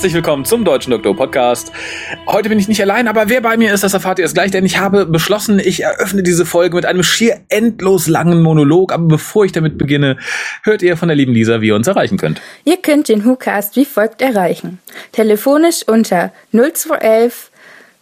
[0.00, 1.72] Herzlich willkommen zum Deutschen Doktor Podcast.
[2.26, 4.50] Heute bin ich nicht allein, aber wer bei mir ist, das erfahrt ihr erst gleich,
[4.50, 8.94] denn ich habe beschlossen, ich eröffne diese Folge mit einem schier endlos langen Monolog.
[8.94, 10.16] Aber bevor ich damit beginne,
[10.62, 12.40] hört ihr von der lieben Lisa, wie ihr uns erreichen könnt.
[12.64, 14.78] Ihr könnt den WhoCast wie folgt erreichen.
[15.12, 17.50] Telefonisch unter 0211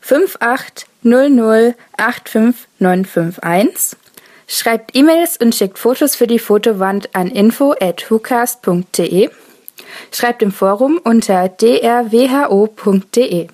[0.01, 3.99] 5800 85951.
[4.47, 9.31] Schreibt E-Mails und schickt Fotos für die Fotowand an info at whocast.de.
[10.13, 13.49] Schreibt im Forum unter drwho.de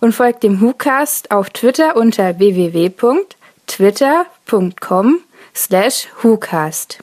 [0.00, 5.20] und folgt dem WhoCast auf Twitter unter www.twitter.com
[5.54, 6.98] slash WhoCast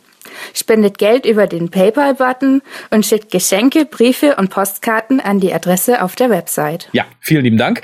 [0.54, 6.16] spendet Geld über den PayPal-Button und schickt Geschenke, Briefe und Postkarten an die Adresse auf
[6.16, 6.90] der Website.
[6.94, 7.82] Ja, vielen lieben Dank.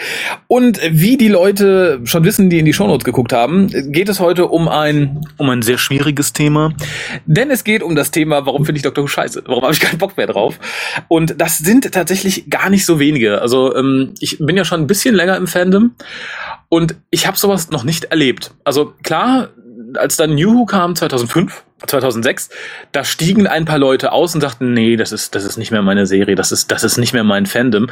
[0.48, 4.48] Und wie die Leute schon wissen, die in die Shownotes geguckt haben, geht es heute
[4.48, 6.74] um ein, um ein sehr schwieriges Thema.
[7.26, 9.04] Denn es geht um das Thema, warum finde ich Dr.
[9.04, 9.44] Who scheiße?
[9.46, 10.60] Warum habe ich keinen Bock mehr drauf?
[11.08, 13.42] Und das sind tatsächlich gar nicht so wenige.
[13.42, 15.96] Also ähm, ich bin ja schon ein bisschen länger im Fandom
[16.70, 18.52] und ich habe sowas noch nicht erlebt.
[18.64, 19.50] Also klar,
[19.96, 22.50] als dann New Who kam 2005, 2006,
[22.92, 25.82] da stiegen ein paar Leute aus und sagten, nee, das ist, das ist nicht mehr
[25.82, 27.88] meine Serie, das ist, das ist nicht mehr mein Fandom.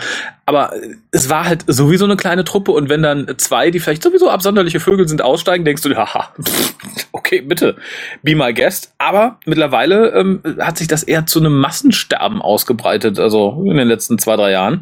[0.46, 0.74] Aber
[1.12, 4.80] es war halt sowieso eine kleine Truppe und wenn dann zwei, die vielleicht sowieso absonderliche
[4.80, 6.34] Vögel sind, aussteigen, denkst du, haha,
[7.12, 7.76] okay, bitte,
[8.24, 8.94] be my guest.
[8.98, 14.18] Aber mittlerweile ähm, hat sich das eher zu einem Massensterben ausgebreitet, also in den letzten
[14.20, 14.82] zwei, drei Jahren.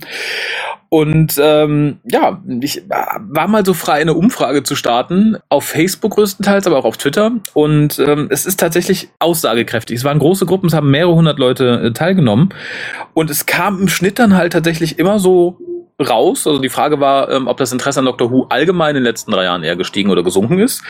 [0.90, 6.68] Und ähm, ja, ich war mal so frei, eine Umfrage zu starten, auf Facebook größtenteils,
[6.68, 7.32] aber auch auf Twitter.
[7.54, 9.98] Und ähm, es ist tatsächlich aussagekräftig.
[9.98, 12.50] Es waren große Gruppen, es haben mehrere hundert Leute äh, teilgenommen.
[13.14, 15.58] Und es kam im Schnitt dann halt tatsächlich immer so
[16.02, 16.46] raus.
[16.46, 19.32] Also die Frage war, ähm, ob das Interesse an Doctor Who allgemein in den letzten
[19.32, 20.84] drei Jahren eher gestiegen oder gesunken ist.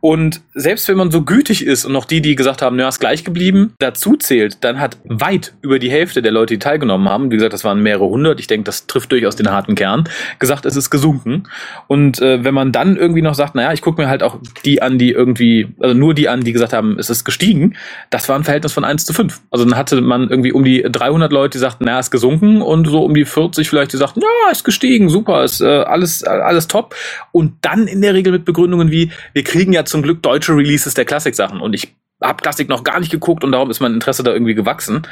[0.00, 2.98] Und selbst wenn man so gütig ist und noch die, die gesagt haben, ja, ist
[2.98, 7.30] gleich geblieben, dazu zählt, dann hat weit über die Hälfte der Leute, die teilgenommen haben,
[7.30, 10.08] wie gesagt, das waren mehrere hundert, ich denke, das trifft durchaus den harten Kern,
[10.40, 11.44] gesagt, es ist gesunken.
[11.86, 14.82] Und äh, wenn man dann irgendwie noch sagt, naja, ich gucke mir halt auch die
[14.82, 17.76] an, die irgendwie, also nur die an, die gesagt haben, es ist gestiegen,
[18.10, 19.40] das war ein Verhältnis von eins zu fünf.
[19.52, 22.88] Also dann hatte man irgendwie um die 300 Leute, die sagten, naja, ist gesunken und
[22.88, 26.68] so um die 40 vielleicht, die sagten, ja, ist gestiegen, super, ist äh, alles, alles
[26.68, 26.94] top.
[27.32, 30.94] Und dann in der Regel mit Begründungen wie, wir kriegen ja zum Glück deutsche Releases
[30.94, 31.60] der Klassik-Sachen.
[31.60, 34.54] Und ich habe Klassik noch gar nicht geguckt und darum ist mein Interesse da irgendwie
[34.54, 35.02] gewachsen.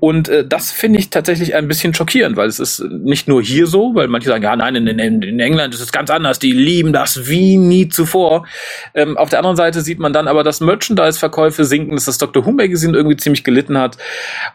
[0.00, 3.66] Und äh, das finde ich tatsächlich ein bisschen schockierend, weil es ist nicht nur hier
[3.66, 6.52] so, weil manche sagen, ja, nein, in, in, in England ist es ganz anders, die
[6.52, 8.46] lieben das wie nie zuvor.
[8.94, 12.44] Ähm, auf der anderen Seite sieht man dann aber, dass Merchandise-Verkäufe sinken, dass das Dr.
[12.44, 13.98] Who Magazine irgendwie ziemlich gelitten hat.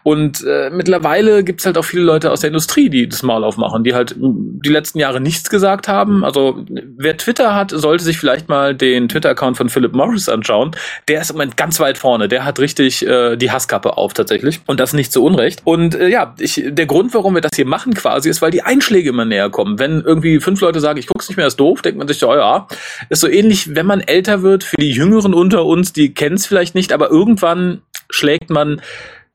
[0.02, 3.84] Und äh, mittlerweile gibt's halt auch viele Leute aus der Industrie, die das Maul aufmachen,
[3.84, 6.24] die halt die letzten Jahre nichts gesagt haben.
[6.24, 6.64] Also
[6.96, 10.72] wer Twitter hat, sollte sich vielleicht mal den Twitter-Account von Philip Morris anschauen.
[11.08, 12.28] Der ist im Moment ganz weit weit vorne.
[12.28, 14.60] Der hat richtig äh, die Hasskappe auf tatsächlich.
[14.66, 15.62] Und das nicht zu Unrecht.
[15.64, 18.62] Und äh, ja, ich, der Grund, warum wir das hier machen quasi, ist, weil die
[18.62, 19.78] Einschläge immer näher kommen.
[19.78, 22.34] Wenn irgendwie fünf Leute sagen, ich guck's nicht mehr, ist doof, denkt man sich, oh
[22.34, 22.66] ja,
[23.08, 26.74] ist so ähnlich, wenn man älter wird, für die Jüngeren unter uns, die kennen's vielleicht
[26.74, 28.80] nicht, aber irgendwann schlägt man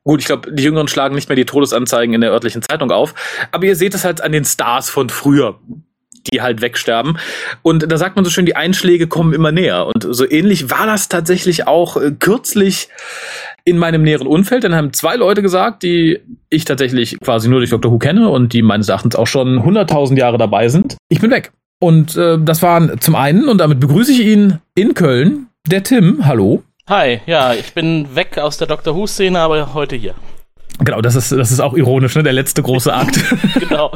[0.06, 3.14] Gut, ich glaube, die Jüngeren schlagen nicht mehr die Todesanzeigen in der örtlichen Zeitung auf.
[3.54, 5.60] Aber ihr seht es halt an den Stars von früher
[6.32, 7.18] die halt wegsterben.
[7.62, 9.88] Und da sagt man so schön, die Einschläge kommen immer näher.
[9.88, 12.90] Und so ähnlich war das tatsächlich auch äh, kürzlich
[13.66, 14.64] in meinem näheren Umfeld.
[14.64, 16.20] Dann haben zwei Leute gesagt, die
[16.50, 17.92] ich tatsächlich quasi nur durch Dr.
[17.92, 20.98] Who kenne und die meines Erachtens auch schon 100.000 Jahre dabei sind.
[21.10, 21.52] Ich bin weg.
[21.80, 26.26] Und äh, das waren zum einen, und damit begrüße ich ihn in Köln, der Tim.
[26.26, 26.64] Hallo.
[26.88, 30.16] Hi, ja, ich bin weg aus der Doctor Who-Szene, aber heute hier.
[30.80, 32.24] Genau, das ist, das ist auch ironisch, ne?
[32.24, 33.20] Der letzte große Akt.
[33.60, 33.92] genau.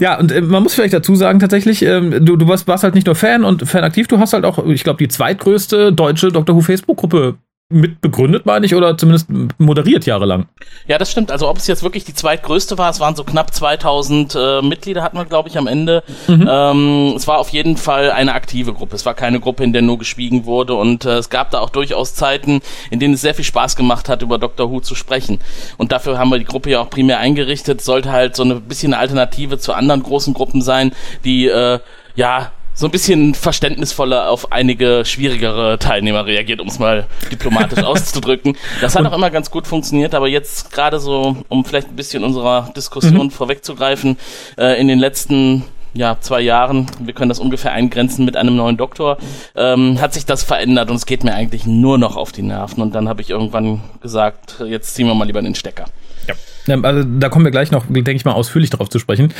[0.00, 2.94] ja, und äh, man muss vielleicht dazu sagen, tatsächlich, ähm, du, du warst, warst halt
[2.94, 6.32] nicht nur Fan und Fan aktiv, du hast halt auch, ich glaube, die zweitgrößte deutsche
[6.32, 7.36] Doctor Who Facebook-Gruppe
[7.70, 9.28] mit begründet, meine ich, oder zumindest
[9.58, 10.48] moderiert jahrelang.
[10.88, 11.30] Ja, das stimmt.
[11.30, 15.04] Also ob es jetzt wirklich die zweitgrößte war, es waren so knapp 2000 äh, Mitglieder
[15.04, 16.02] hatten wir, glaube ich, am Ende.
[16.26, 16.48] Mhm.
[16.50, 18.96] Ähm, es war auf jeden Fall eine aktive Gruppe.
[18.96, 21.70] Es war keine Gruppe, in der nur geschwiegen wurde und äh, es gab da auch
[21.70, 24.68] durchaus Zeiten, in denen es sehr viel Spaß gemacht hat, über Dr.
[24.68, 25.38] Who zu sprechen.
[25.78, 27.82] Und dafür haben wir die Gruppe ja auch primär eingerichtet.
[27.82, 30.90] Sollte halt so eine bisschen eine Alternative zu anderen großen Gruppen sein,
[31.24, 31.78] die äh,
[32.16, 38.56] ja so ein bisschen verständnisvoller auf einige schwierigere Teilnehmer reagiert, um es mal diplomatisch auszudrücken.
[38.80, 42.24] Das hat auch immer ganz gut funktioniert, aber jetzt gerade so, um vielleicht ein bisschen
[42.24, 43.30] unserer Diskussion mhm.
[43.32, 44.16] vorwegzugreifen,
[44.56, 48.78] äh, in den letzten ja, zwei Jahren, wir können das ungefähr eingrenzen mit einem neuen
[48.78, 49.18] Doktor,
[49.56, 52.80] ähm, hat sich das verändert und es geht mir eigentlich nur noch auf die Nerven.
[52.80, 55.84] Und dann habe ich irgendwann gesagt, jetzt ziehen wir mal lieber den Stecker.
[56.26, 56.34] Ja.
[56.82, 59.32] Also da kommen wir gleich noch, denke ich mal, ausführlich darauf zu sprechen.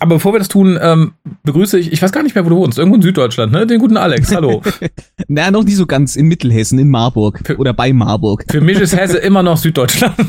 [0.00, 2.56] Aber bevor wir das tun, ähm, begrüße ich, ich weiß gar nicht mehr, wo du
[2.56, 3.66] wohnst, irgendwo in Süddeutschland, ne?
[3.66, 4.62] Den guten Alex, hallo.
[5.28, 8.44] Na, noch nicht so ganz, in Mittelhessen, in Marburg für, oder bei Marburg.
[8.50, 10.14] Für mich ist Hesse immer noch Süddeutschland.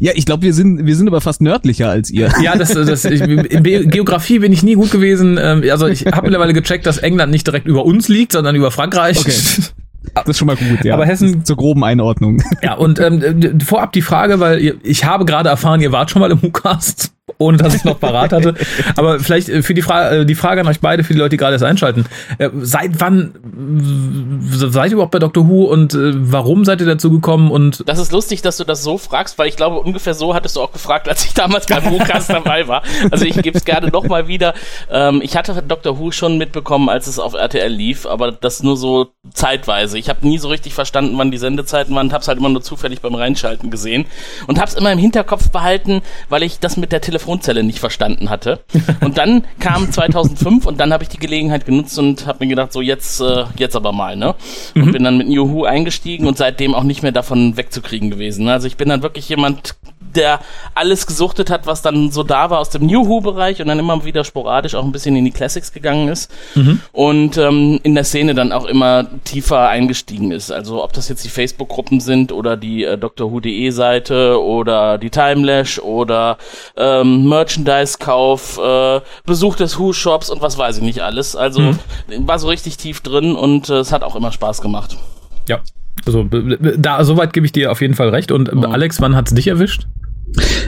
[0.00, 2.30] Ja, ich glaube, wir sind, wir sind aber fast nördlicher als ihr.
[2.42, 5.38] Ja, das, das ich, in Geografie bin ich nie gut gewesen.
[5.40, 8.70] Ähm, also ich habe mittlerweile gecheckt, dass England nicht direkt über uns liegt, sondern über
[8.70, 9.18] Frankreich.
[9.18, 9.32] Okay.
[10.14, 10.94] Das ist schon mal gut, ja.
[10.94, 12.42] Aber Hessen zur groben Einordnung.
[12.62, 16.30] Ja, und ähm, vorab die Frage, weil ich habe gerade erfahren, ihr wart schon mal
[16.30, 18.54] im WhoCast ohne dass ich noch parat hatte.
[18.96, 21.30] Aber vielleicht äh, für die Frage, äh, die Frage an euch beide, für die Leute,
[21.30, 22.06] die gerade erst einschalten.
[22.38, 23.34] Äh, seit wann
[24.50, 27.50] seid ihr überhaupt bei Doctor Who und warum seid ihr dazu gekommen?
[27.50, 30.56] Und das ist lustig, dass du das so fragst, weil ich glaube, ungefähr so hattest
[30.56, 32.82] du auch gefragt, als ich damals beim WhoCast dabei war.
[33.10, 34.54] Also ich gebe es gerne nochmal wieder.
[34.90, 38.76] Ähm, ich hatte Doctor Who schon mitbekommen, als es auf RTL lief, aber das nur
[38.76, 39.98] so zeitweise.
[39.98, 43.00] Ich habe nie so richtig verstanden, wann die Sendezeiten waren, hab's halt immer nur zufällig
[43.00, 44.06] beim Reinschalten gesehen
[44.46, 48.30] und hab's immer im Hinterkopf behalten, weil ich das mit der Telefon Telefonzelle nicht verstanden
[48.30, 48.60] hatte.
[49.00, 52.72] Und dann kam 2005 und dann habe ich die Gelegenheit genutzt und habe mir gedacht,
[52.72, 54.34] so jetzt, äh, jetzt aber mal, ne?
[54.74, 54.92] Und mhm.
[54.92, 58.48] bin dann mit New Who eingestiegen und seitdem auch nicht mehr davon wegzukriegen gewesen.
[58.48, 59.74] Also ich bin dann wirklich jemand,
[60.14, 60.40] der
[60.74, 64.04] alles gesuchtet hat, was dann so da war aus dem New Who-Bereich und dann immer
[64.04, 66.80] wieder sporadisch auch ein bisschen in die Classics gegangen ist mhm.
[66.92, 70.50] und ähm, in der Szene dann auch immer tiefer eingestiegen ist.
[70.50, 75.10] Also ob das jetzt die Facebook-Gruppen sind oder die äh, Doctor Who.de Seite oder die
[75.10, 76.38] Timelash oder
[76.76, 81.36] ähm, Merchandise-Kauf, äh, Besuch des Who-Shops und was weiß ich nicht alles.
[81.36, 81.78] Also mhm.
[82.26, 84.96] war so richtig tief drin und äh, es hat auch immer Spaß gemacht.
[85.48, 85.60] Ja.
[86.06, 88.30] Also da soweit gebe ich dir auf jeden Fall recht.
[88.30, 88.60] Und oh.
[88.60, 89.86] Alex, wann hat's dich erwischt?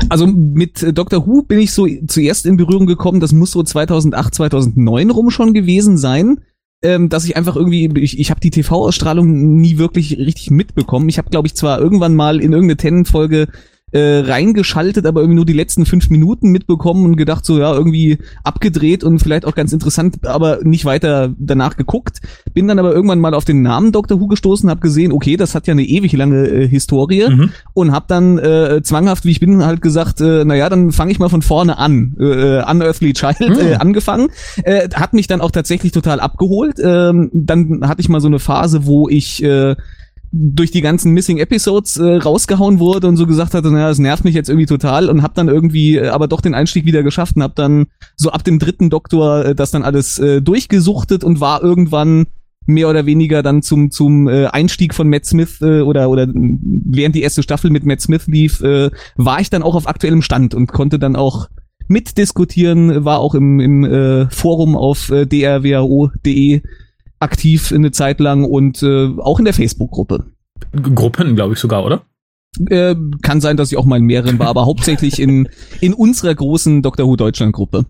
[0.08, 1.26] Also mit äh, Dr.
[1.26, 5.54] Who bin ich so zuerst in Berührung gekommen, das muss so 2008, 2009 rum schon
[5.54, 6.40] gewesen sein,
[6.82, 11.08] ähm, dass ich einfach irgendwie, ich, ich habe die TV-Ausstrahlung nie wirklich richtig mitbekommen.
[11.08, 13.48] Ich habe, glaube ich, zwar irgendwann mal in irgendeine Tennant-Folge
[13.92, 18.18] äh, reingeschaltet, aber irgendwie nur die letzten fünf Minuten mitbekommen und gedacht, so ja, irgendwie
[18.44, 22.20] abgedreht und vielleicht auch ganz interessant, aber nicht weiter danach geguckt.
[22.54, 24.20] Bin dann aber irgendwann mal auf den Namen Dr.
[24.20, 27.50] Who gestoßen, habe gesehen, okay, das hat ja eine ewig lange äh, Historie mhm.
[27.74, 31.18] und habe dann äh, zwanghaft, wie ich bin, halt gesagt, äh, naja, dann fange ich
[31.18, 32.16] mal von vorne an.
[32.18, 33.58] Äh, Unearthly Child mhm.
[33.58, 34.28] äh, angefangen.
[34.64, 36.76] Äh, hat mich dann auch tatsächlich total abgeholt.
[36.82, 39.74] Ähm, dann hatte ich mal so eine Phase, wo ich äh,
[40.32, 44.24] durch die ganzen Missing Episodes äh, rausgehauen wurde und so gesagt hatte, naja, es nervt
[44.24, 47.36] mich jetzt irgendwie total und hab dann irgendwie äh, aber doch den Einstieg wieder geschafft
[47.36, 47.86] und hab dann
[48.16, 52.26] so ab dem dritten Doktor äh, das dann alles äh, durchgesuchtet und war irgendwann
[52.66, 57.16] mehr oder weniger dann zum zum äh, Einstieg von Matt Smith äh, oder oder während
[57.16, 60.54] die erste Staffel mit Matt Smith lief, äh, war ich dann auch auf aktuellem Stand
[60.54, 61.48] und konnte dann auch
[61.88, 66.62] mitdiskutieren, war auch im, im äh, Forum auf äh, drwho.de
[67.20, 70.24] aktiv eine Zeit lang und äh, auch in der Facebook-Gruppe.
[70.72, 72.02] Gruppen, glaube ich sogar, oder?
[72.68, 75.48] Äh, kann sein, dass ich auch mal in mehreren war, aber hauptsächlich in,
[75.80, 77.06] in unserer großen Dr.
[77.06, 77.86] Who Deutschland Gruppe.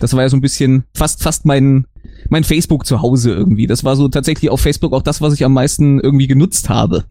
[0.00, 1.86] Das war ja so ein bisschen fast, fast mein,
[2.28, 3.66] mein Facebook zu Hause irgendwie.
[3.66, 7.04] Das war so tatsächlich auf Facebook auch das, was ich am meisten irgendwie genutzt habe.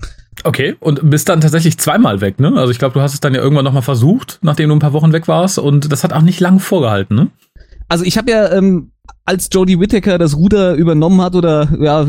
[0.44, 2.54] Okay, und bist dann tatsächlich zweimal weg, ne?
[2.56, 4.94] Also ich glaube, du hast es dann ja irgendwann nochmal versucht, nachdem du ein paar
[4.94, 7.28] Wochen weg warst und das hat auch nicht lang vorgehalten, ne?
[7.88, 8.92] Also ich habe ja ähm,
[9.26, 12.08] als Jodie Whittaker das Ruder übernommen hat oder ja,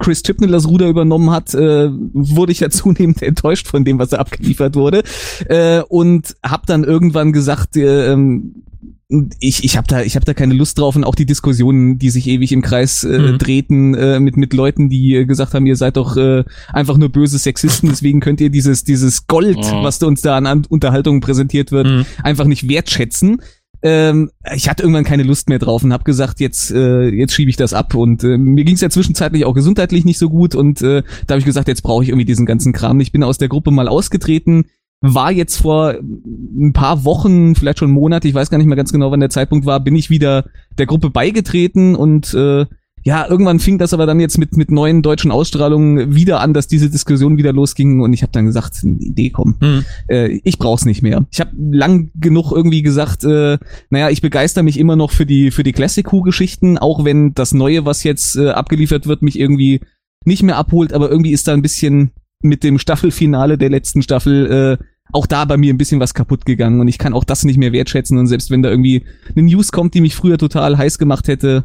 [0.00, 4.10] Chris Chibnall das Ruder übernommen hat, äh, wurde ich ja zunehmend enttäuscht von dem, was
[4.10, 5.02] da abgeliefert wurde
[5.48, 8.62] äh, und habe dann irgendwann gesagt, äh, ähm,
[9.38, 12.10] ich, ich habe da ich habe da keine Lust drauf und auch die Diskussionen, die
[12.10, 13.38] sich ewig im Kreis äh, mhm.
[13.38, 16.42] drehten äh, mit mit Leuten, die äh, gesagt haben, ihr seid doch äh,
[16.72, 19.84] einfach nur böse Sexisten, deswegen könnt ihr dieses dieses Gold, mhm.
[19.84, 22.06] was uns da an Unterhaltungen präsentiert wird, mhm.
[22.24, 23.42] einfach nicht wertschätzen
[23.82, 27.50] ähm, ich hatte irgendwann keine Lust mehr drauf und habe gesagt, jetzt äh, jetzt schiebe
[27.50, 27.94] ich das ab.
[27.94, 30.54] Und äh, mir ging es ja zwischenzeitlich auch gesundheitlich nicht so gut.
[30.54, 33.00] Und äh, da habe ich gesagt, jetzt brauche ich irgendwie diesen ganzen Kram.
[33.00, 34.64] Ich bin aus der Gruppe mal ausgetreten,
[35.00, 38.92] war jetzt vor ein paar Wochen, vielleicht schon Monate, ich weiß gar nicht mehr ganz
[38.92, 40.46] genau, wann der Zeitpunkt war, bin ich wieder
[40.78, 41.94] der Gruppe beigetreten.
[41.94, 42.66] Und äh,
[43.06, 46.66] ja, irgendwann fing das aber dann jetzt mit, mit neuen deutschen Ausstrahlungen wieder an, dass
[46.66, 49.84] diese Diskussion wieder losging und ich habe dann gesagt, Idee, komm, hm.
[50.08, 51.24] äh, ich brauch's nicht mehr.
[51.30, 53.58] Ich habe lang genug irgendwie gesagt, äh,
[53.90, 57.84] naja, ich begeister mich immer noch für die, für die Classic-Who-Geschichten, auch wenn das Neue,
[57.84, 59.82] was jetzt äh, abgeliefert wird, mich irgendwie
[60.24, 62.10] nicht mehr abholt, aber irgendwie ist da ein bisschen
[62.42, 66.44] mit dem Staffelfinale der letzten Staffel äh, auch da bei mir ein bisschen was kaputt
[66.44, 69.04] gegangen und ich kann auch das nicht mehr wertschätzen und selbst wenn da irgendwie
[69.36, 71.64] eine News kommt, die mich früher total heiß gemacht hätte,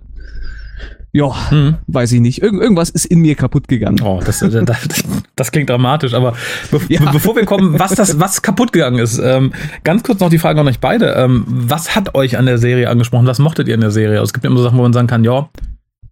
[1.13, 1.75] ja, hm.
[1.87, 2.41] weiß ich nicht.
[2.41, 4.01] Irgend, irgendwas ist in mir kaputt gegangen.
[4.01, 5.03] Oh, das, das, das,
[5.35, 6.13] das klingt dramatisch.
[6.13, 6.33] Aber
[6.71, 7.11] be ja.
[7.11, 9.51] bevor wir kommen, was das, was kaputt gegangen ist, ähm,
[9.83, 11.13] ganz kurz noch die Frage an euch beide.
[11.13, 13.27] Ähm, was hat euch an der Serie angesprochen?
[13.27, 14.19] Was mochtet ihr an der Serie?
[14.19, 15.49] Also es gibt ja immer so Sachen, wo man sagen kann, ja,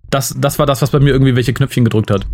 [0.09, 2.27] das, das war das, was bei mir irgendwie welche Knöpfchen gedrückt hat.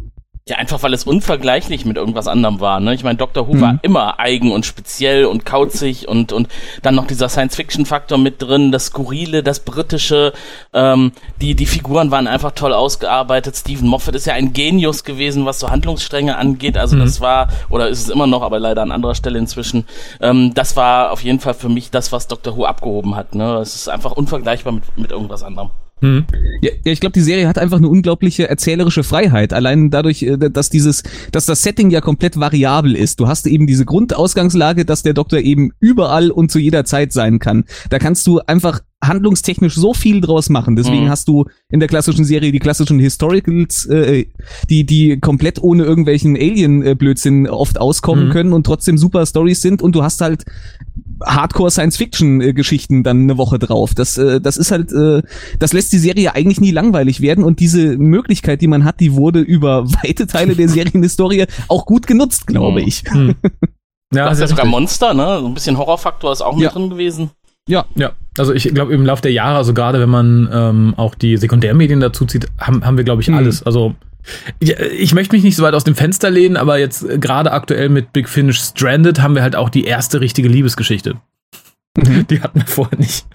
[0.48, 2.80] Ja, einfach weil es unvergleichlich mit irgendwas anderem war.
[2.80, 2.94] Ne?
[2.94, 3.62] Ich meine, Doctor Who mhm.
[3.62, 6.50] war immer eigen und speziell und kauzig und und
[6.84, 10.34] dann noch dieser Science-Fiction-Faktor mit drin, das Skurrile, das Britische.
[10.72, 13.56] Ähm, die die Figuren waren einfach toll ausgearbeitet.
[13.56, 16.78] Stephen Moffat ist ja ein Genius gewesen, was so Handlungsstränge angeht.
[16.78, 17.00] Also mhm.
[17.00, 19.88] das war oder ist es immer noch, aber leider an anderer Stelle inzwischen.
[20.22, 23.34] Ähm, das war auf jeden Fall für mich das, was Doctor Who abgehoben hat.
[23.34, 23.56] Ne?
[23.56, 25.72] Es ist einfach unvergleichbar mit mit irgendwas anderem.
[26.02, 26.25] Hm.
[26.62, 29.54] Ja, ich glaube, die Serie hat einfach eine unglaubliche erzählerische Freiheit.
[29.54, 33.20] Allein dadurch, äh, dass dieses, dass das Setting ja komplett variabel ist.
[33.20, 37.40] Du hast eben diese Grundausgangslage, dass der Doktor eben überall und zu jeder Zeit sein
[37.40, 37.64] kann.
[37.90, 40.75] Da kannst du einfach handlungstechnisch so viel draus machen.
[40.75, 41.10] Deswegen mhm.
[41.10, 44.25] hast du in der klassischen Serie die klassischen Historicals, äh,
[44.70, 48.32] die die komplett ohne irgendwelchen Alien-Blödsinn oft auskommen mhm.
[48.32, 49.82] können und trotzdem super Stories sind.
[49.82, 50.44] Und du hast halt
[51.24, 53.93] Hardcore-Science-Fiction-Geschichten dann eine Woche drauf.
[53.93, 55.22] Das, äh, das ist halt, äh,
[55.60, 57.43] das lässt die Serie eigentlich nie langweilig werden.
[57.43, 62.07] Und diese Möglichkeit, die man hat, die wurde über weite Teile der Serienhistorie auch gut
[62.07, 62.88] genutzt, glaube mhm.
[62.88, 63.03] ich.
[63.12, 63.36] Mhm.
[64.13, 65.39] Ja, das ist ja sogar Monster, ne?
[65.41, 66.69] So ein bisschen Horrorfaktor ist auch mit ja.
[66.69, 67.31] drin gewesen.
[67.67, 68.12] Ja, ja.
[68.38, 72.00] Also ich glaube im Laufe der Jahre, also gerade wenn man ähm, auch die Sekundärmedien
[72.00, 73.36] dazu zieht, haben, haben wir, glaube ich, mhm.
[73.36, 73.63] alles.
[73.63, 73.95] Also
[74.60, 77.89] ich, möchte mich nicht so weit aus dem Fenster lehnen, aber jetzt äh, gerade aktuell
[77.89, 81.15] mit Big Finish Stranded haben wir halt auch die erste richtige Liebesgeschichte.
[81.98, 82.27] Mhm.
[82.29, 83.25] Die hatten wir vorher nicht.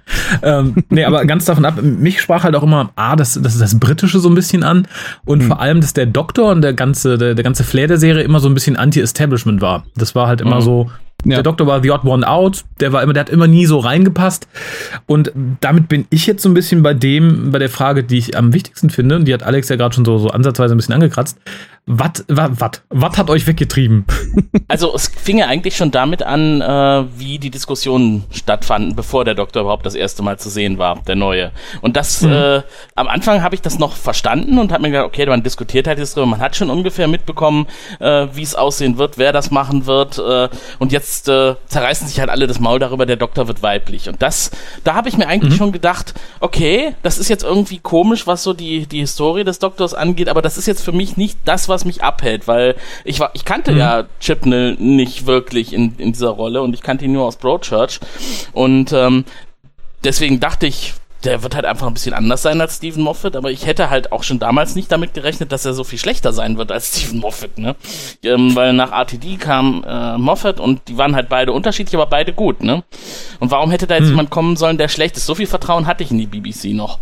[0.43, 3.63] ähm, nee, aber ganz davon ab, mich sprach halt auch immer, ah, das, das ist
[3.63, 4.87] das Britische so ein bisschen an
[5.25, 5.47] und mhm.
[5.47, 8.41] vor allem, dass der Doktor und der ganze, der, der ganze Flair der Serie immer
[8.41, 9.85] so ein bisschen Anti-Establishment war.
[9.97, 10.65] Das war halt immer mhm.
[10.65, 10.91] so,
[11.25, 11.37] ja.
[11.37, 13.79] Der Doktor war the odd one out, der war immer, der hat immer nie so
[13.79, 14.49] reingepasst.
[15.07, 18.37] Und damit bin ich jetzt so ein bisschen bei dem, bei der Frage, die ich
[18.37, 20.95] am wichtigsten finde, und die hat Alex ja gerade schon so, so ansatzweise ein bisschen
[20.95, 21.39] angekratzt.
[21.93, 24.05] Was, was, was, was hat euch weggetrieben?
[24.69, 29.35] Also es fing ja eigentlich schon damit an, äh, wie die Diskussionen stattfanden, bevor der
[29.35, 31.51] Doktor überhaupt das erste Mal zu sehen war, der neue.
[31.81, 32.33] Und das, mhm.
[32.33, 32.63] äh,
[32.95, 35.99] am Anfang habe ich das noch verstanden und habe mir gedacht, okay, man diskutiert halt
[35.99, 37.67] jetzt drüber, man hat schon ungefähr mitbekommen,
[37.99, 40.19] äh, wie es aussehen wird, wer das machen wird.
[40.19, 44.09] Äh, und jetzt äh, zerreißen sich halt alle das Maul darüber, der Doktor wird weiblich.
[44.09, 44.53] Und das,
[44.85, 45.59] da habe ich mir eigentlich mhm.
[45.59, 49.95] schon gedacht, okay, das ist jetzt irgendwie komisch, was so die, die Historie des Doktors
[49.95, 53.31] angeht, aber das ist jetzt für mich nicht das, was mich abhält, weil ich war,
[53.35, 53.79] ich kannte mhm.
[53.79, 58.01] ja Chipnell nicht wirklich in, in dieser Rolle und ich kannte ihn nur aus Broadchurch
[58.53, 59.25] und ähm,
[60.05, 60.95] deswegen dachte ich,
[61.25, 64.11] der wird halt einfach ein bisschen anders sein als Stephen Moffat, aber ich hätte halt
[64.13, 67.21] auch schon damals nicht damit gerechnet, dass er so viel schlechter sein wird als Stephen
[67.21, 67.77] Moffat, ne?
[68.25, 72.33] Ähm, weil nach RTD kam äh, Moffat und die waren halt beide unterschiedlich, aber beide
[72.33, 72.85] gut, ne?
[73.39, 74.11] Und warum hätte da jetzt hm.
[74.11, 75.27] jemand kommen sollen, der schlecht ist?
[75.27, 76.99] So viel Vertrauen hatte ich in die BBC noch.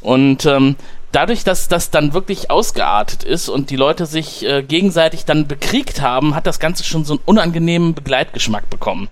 [0.00, 0.76] Und ähm,
[1.16, 6.02] dadurch, dass das dann wirklich ausgeartet ist und die Leute sich äh, gegenseitig dann bekriegt
[6.02, 9.08] haben, hat das Ganze schon so einen unangenehmen Begleitgeschmack bekommen.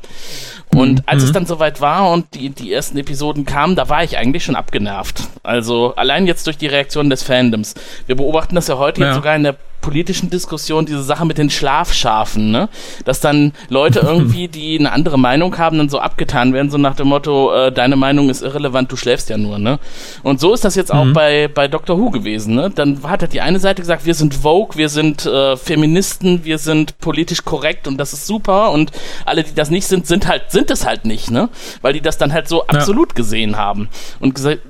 [0.74, 1.02] Und mhm.
[1.06, 4.44] als es dann soweit war und die, die ersten Episoden kamen, da war ich eigentlich
[4.44, 5.28] schon abgenervt.
[5.42, 7.74] Also allein jetzt durch die Reaktion des Fandoms.
[8.06, 9.06] Wir beobachten das ja heute ja.
[9.06, 12.70] jetzt sogar in der politischen Diskussion diese Sache mit den Schlafschafen, ne?
[13.04, 16.96] Dass dann Leute irgendwie, die eine andere Meinung haben, dann so abgetan werden, so nach
[16.96, 19.78] dem Motto, äh, deine Meinung ist irrelevant, du schläfst ja nur, ne?
[20.22, 21.12] Und so ist das jetzt auch mhm.
[21.12, 22.70] bei, bei Doctor Who gewesen, ne?
[22.74, 26.56] Dann hat halt die eine Seite gesagt, wir sind Vogue, wir sind äh, Feministen, wir
[26.56, 28.90] sind politisch korrekt und das ist super und
[29.26, 31.50] alle, die das nicht sind, sind halt, sind es halt nicht, ne?
[31.82, 33.16] Weil die das dann halt so absolut ja.
[33.16, 34.62] gesehen haben und gesagt,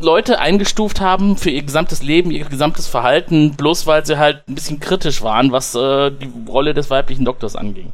[0.00, 4.54] Leute eingestuft haben für ihr gesamtes Leben, ihr gesamtes Verhalten, bloß weil sie halt ein
[4.54, 7.92] bisschen kritisch waren, was äh, die Rolle des weiblichen Doktors anging.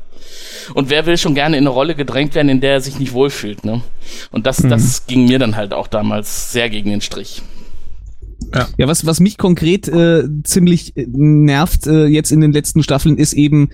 [0.74, 3.12] Und wer will schon gerne in eine Rolle gedrängt werden, in der er sich nicht
[3.12, 3.82] wohlfühlt, ne?
[4.30, 4.70] Und das, mhm.
[4.70, 7.42] das ging mir dann halt auch damals sehr gegen den Strich.
[8.54, 8.68] Ja.
[8.76, 13.16] ja, was, was mich konkret äh, ziemlich äh, nervt äh, jetzt in den letzten Staffeln
[13.16, 13.70] ist eben,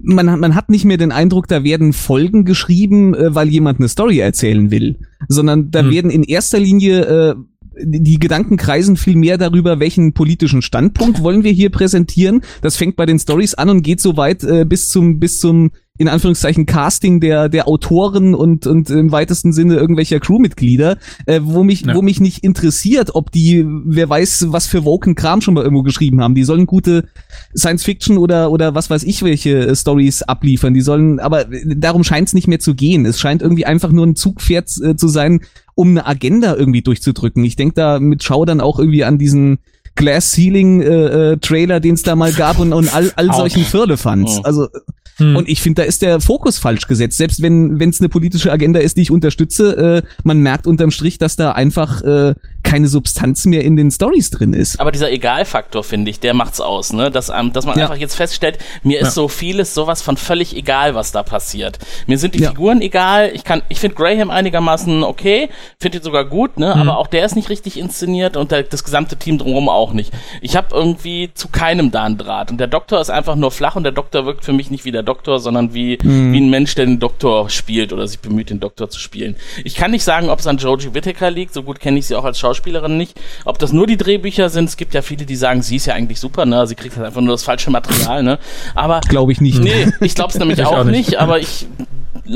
[0.00, 3.88] man, man hat nicht mehr den Eindruck, da werden Folgen geschrieben, äh, weil jemand eine
[3.88, 4.98] Story erzählen will,
[5.28, 5.90] sondern da hm.
[5.90, 7.34] werden in erster Linie äh,
[7.80, 12.42] die Gedanken kreisen viel mehr darüber, welchen politischen Standpunkt wollen wir hier präsentieren.
[12.60, 15.70] Das fängt bei den Stories an und geht so weit äh, bis zum bis zum
[16.02, 21.62] in Anführungszeichen Casting der der Autoren und und im weitesten Sinne irgendwelcher Crewmitglieder, äh, wo
[21.62, 21.94] mich ja.
[21.94, 25.84] wo mich nicht interessiert, ob die wer weiß was für woken Kram schon mal irgendwo
[25.84, 26.34] geschrieben haben.
[26.34, 27.08] Die sollen gute
[27.56, 30.74] Science Fiction oder oder was weiß ich welche äh, Stories abliefern.
[30.74, 33.06] Die sollen aber darum scheint es nicht mehr zu gehen.
[33.06, 35.42] Es scheint irgendwie einfach nur ein Zugpferd äh, zu sein,
[35.76, 37.44] um eine Agenda irgendwie durchzudrücken.
[37.44, 39.58] Ich denke da mit Schau dann auch irgendwie an diesen
[39.94, 43.62] Glass Ceiling äh, äh, Trailer, den es da mal gab und, und all, all solchen
[43.62, 44.38] Firlefanz.
[44.38, 44.42] Oh.
[44.42, 44.68] Also
[45.16, 45.36] hm.
[45.36, 47.18] und ich finde, da ist der Fokus falsch gesetzt.
[47.18, 51.18] Selbst wenn es eine politische Agenda ist, die ich unterstütze, äh, man merkt unterm Strich,
[51.18, 52.34] dass da einfach äh,
[52.72, 54.80] keine Substanz mehr in den Stories drin ist.
[54.80, 57.10] Aber dieser Egalfaktor, finde ich, der macht's aus, ne?
[57.10, 57.84] Dass, ähm, dass man Ja.
[57.84, 59.10] einfach jetzt feststellt, mir ist Ja.
[59.10, 61.78] so vieles sowas von völlig egal, was da passiert.
[62.06, 62.48] Mir sind die Ja.
[62.48, 63.30] Figuren egal.
[63.34, 66.72] Ich kann, ich finde Graham einigermaßen okay, finde ihn sogar gut, ne?
[66.74, 66.80] Mhm.
[66.80, 70.10] Aber auch der ist nicht richtig inszeniert und der, das gesamte Team drumherum auch nicht.
[70.40, 72.50] Ich habe irgendwie zu keinem da einen Draht.
[72.50, 74.92] Und der Doktor ist einfach nur flach und der Doktor wirkt für mich nicht wie
[74.92, 76.32] der Doktor, sondern wie, Mhm.
[76.32, 79.36] wie ein Mensch, der den Doktor spielt oder sich bemüht, den Doktor zu spielen.
[79.62, 82.16] Ich kann nicht sagen, ob es an Joji Whittaker liegt, so gut kenne ich sie
[82.16, 83.18] auch als Schauspielerin nicht.
[83.44, 85.94] Ob das nur die Drehbücher sind, es gibt ja viele, die sagen, sie ist ja
[85.94, 86.66] eigentlich super, ne?
[86.66, 88.38] Sie kriegt halt einfach nur das falsche Material, ne?
[88.74, 89.58] Aber Glaube ich nicht.
[89.60, 91.08] Nee, ich glaube es nämlich Ich auch, auch nicht.
[91.10, 91.18] nicht.
[91.20, 91.66] aber ich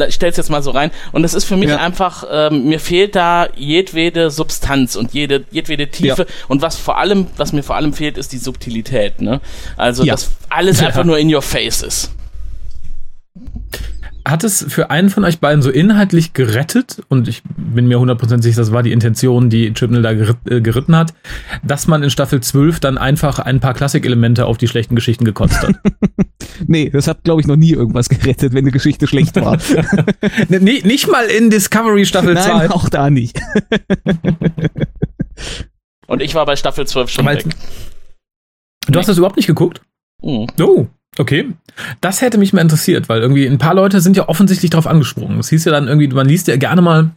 [0.09, 0.90] stell's jetzt mal so rein.
[1.12, 1.76] Und das ist für mich Ja.
[1.76, 6.23] einfach, ähm, mir fehlt da jedwede Substanz und jede, jedwede Tiefe.
[6.23, 6.35] Ja.
[6.49, 9.40] Und was vor allem, was mir vor allem fehlt, ist die Subtilität, ne?
[9.76, 10.14] Also, Ja.
[10.14, 12.11] dass alles einfach nur in your face ist.
[14.26, 18.42] Hat es für einen von euch beiden so inhaltlich gerettet, und ich bin mir 100%
[18.42, 21.14] sicher, das war die Intention, die Chibnall da geritt, äh, geritten hat,
[21.62, 25.62] dass man in Staffel 12 dann einfach ein paar Klassikelemente auf die schlechten Geschichten gekotzt
[25.62, 25.76] hat.
[26.68, 29.59] Nee, das hat, glaube ich, noch nie irgendwas gerettet, wenn eine Geschichte schlecht war.
[30.49, 32.49] nee, nicht mal in Discovery Staffel 2.
[32.49, 33.38] Nein, auch da nicht.
[36.06, 37.47] Und ich war bei Staffel 12 schon Weil- weg.
[38.88, 39.83] Du hast das überhaupt nicht geguckt?
[40.23, 40.47] Mhm.
[40.61, 40.87] Oh,
[41.18, 41.50] okay.
[42.00, 45.37] Das hätte mich mal interessiert, weil irgendwie ein paar Leute sind ja offensichtlich drauf angesprungen.
[45.37, 47.11] Das hieß ja dann irgendwie, man liest ja gerne mal,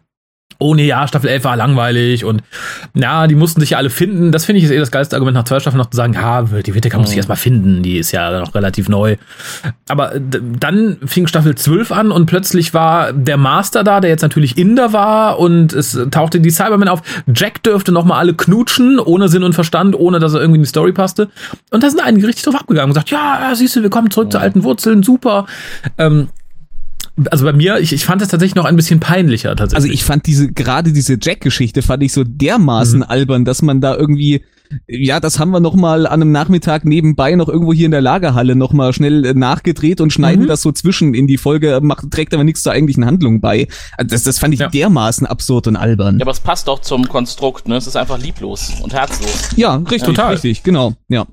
[0.57, 2.41] oh nee, ja, Staffel 11 war langweilig und
[2.93, 4.31] ja, die mussten sich ja alle finden.
[4.33, 6.41] Das finde ich ist eh das geilste Argument nach zwei Staffeln noch zu sagen, ja,
[6.41, 7.19] die Whittaker muss sich Mhm.
[7.19, 9.15] erstmal finden, die ist ja noch relativ neu.
[9.87, 14.57] Aber dann fing Staffel 12 an und plötzlich war der Master da, der jetzt natürlich
[14.57, 17.01] Inder war und es tauchte die Cybermen auf.
[17.33, 20.63] Jack dürfte noch mal alle knutschen, ohne Sinn und Verstand, ohne dass er irgendwie in
[20.63, 21.29] die Story passte.
[21.71, 24.31] Und da sind einige richtig drauf abgegangen und gesagt, ja, siehst du, wir kommen zurück
[24.31, 25.45] zu alten Wurzeln, super.
[25.97, 26.27] Ähm,
[27.31, 29.75] also bei mir, ich, ich fand es tatsächlich noch ein bisschen peinlicher tatsächlich.
[29.75, 33.95] Also ich fand diese, gerade diese Jack-Geschichte fand ich so dermaßen albern, dass man da
[33.95, 34.43] irgendwie,
[34.87, 38.01] ja, das haben wir noch mal an einem Nachmittag nebenbei noch irgendwo hier in der
[38.01, 40.47] Lagerhalle noch mal schnell äh, nachgedreht und schneiden Mhm.
[40.47, 43.67] das so zwischen in die Folge, macht, trägt aber nichts zur eigentlichen Handlung bei.
[43.97, 44.69] Also Das, das fand ich Ja.
[44.69, 46.19] dermaßen absurd und albern.
[46.19, 47.77] Ja, aber es passt doch zum Konstrukt, ne?
[47.77, 49.49] Es ist einfach lieblos und herzlos.
[49.55, 50.33] Ja, richtig, total.
[50.33, 51.25] richtig, genau, ja.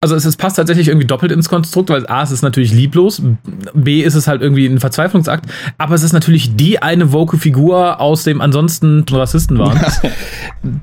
[0.00, 3.20] Also es, es passt tatsächlich irgendwie doppelt ins Konstrukt, weil A, es ist natürlich lieblos,
[3.74, 8.00] B, ist es halt irgendwie ein Verzweiflungsakt, aber es ist natürlich die eine woke Figur
[8.00, 9.80] aus dem ansonsten Rassisten waren.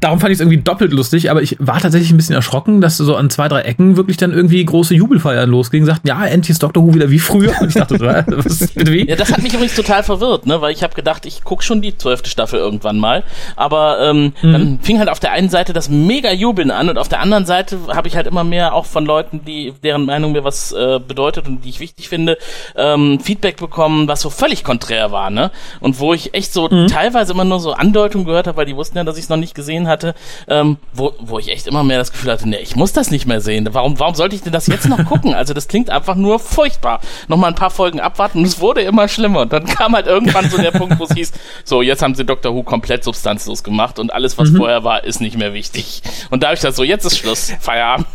[0.02, 2.98] Darum fand ich es irgendwie doppelt lustig, aber ich war tatsächlich ein bisschen erschrocken, dass
[2.98, 6.62] so an zwei, drei Ecken wirklich dann irgendwie große Jubelfeiern losgingen, sagten, ja, endlich ist
[6.62, 7.54] Doctor Who wieder wie früher.
[7.62, 7.98] Und ich dachte,
[8.28, 9.08] was, bitte wie?
[9.08, 10.60] Ja, das hat mich übrigens total verwirrt, ne?
[10.60, 13.24] Weil ich habe gedacht, ich guck schon die zwölfte Staffel irgendwann mal.
[13.56, 17.08] Aber ähm, dann fing halt auf der einen Seite das mega Jubeln an und auf
[17.08, 20.44] der anderen Seite habe ich halt immer mehr auch von Leuten, die deren Meinung mir
[20.44, 22.38] was äh, bedeutet und die ich wichtig finde,
[22.76, 25.52] ähm, Feedback bekommen, was so völlig konträr war, ne?
[25.80, 28.98] Und wo ich echt so teilweise immer nur so Andeutungen gehört habe, weil die wussten
[28.98, 30.16] ja, dass ich es noch nicht gesehen hatte,
[30.48, 33.26] ähm, wo, wo ich echt immer mehr das Gefühl hatte, ne, ich muss das nicht
[33.26, 33.68] mehr sehen.
[33.72, 35.34] Warum, warum sollte ich denn das jetzt noch gucken?
[35.34, 37.00] Also das klingt einfach nur furchtbar.
[37.28, 39.42] Nochmal ein paar Folgen abwarten und es wurde immer schlimmer.
[39.42, 41.32] Und dann kam halt irgendwann so der Punkt, wo es hieß,
[41.64, 45.22] so, jetzt haben sie Doctor Who komplett substanzlos gemacht und alles, was vorher war, ist
[45.22, 46.02] nicht mehr wichtig.
[46.30, 48.08] Und da habe ich das so, jetzt ist Schluss, Feierabend.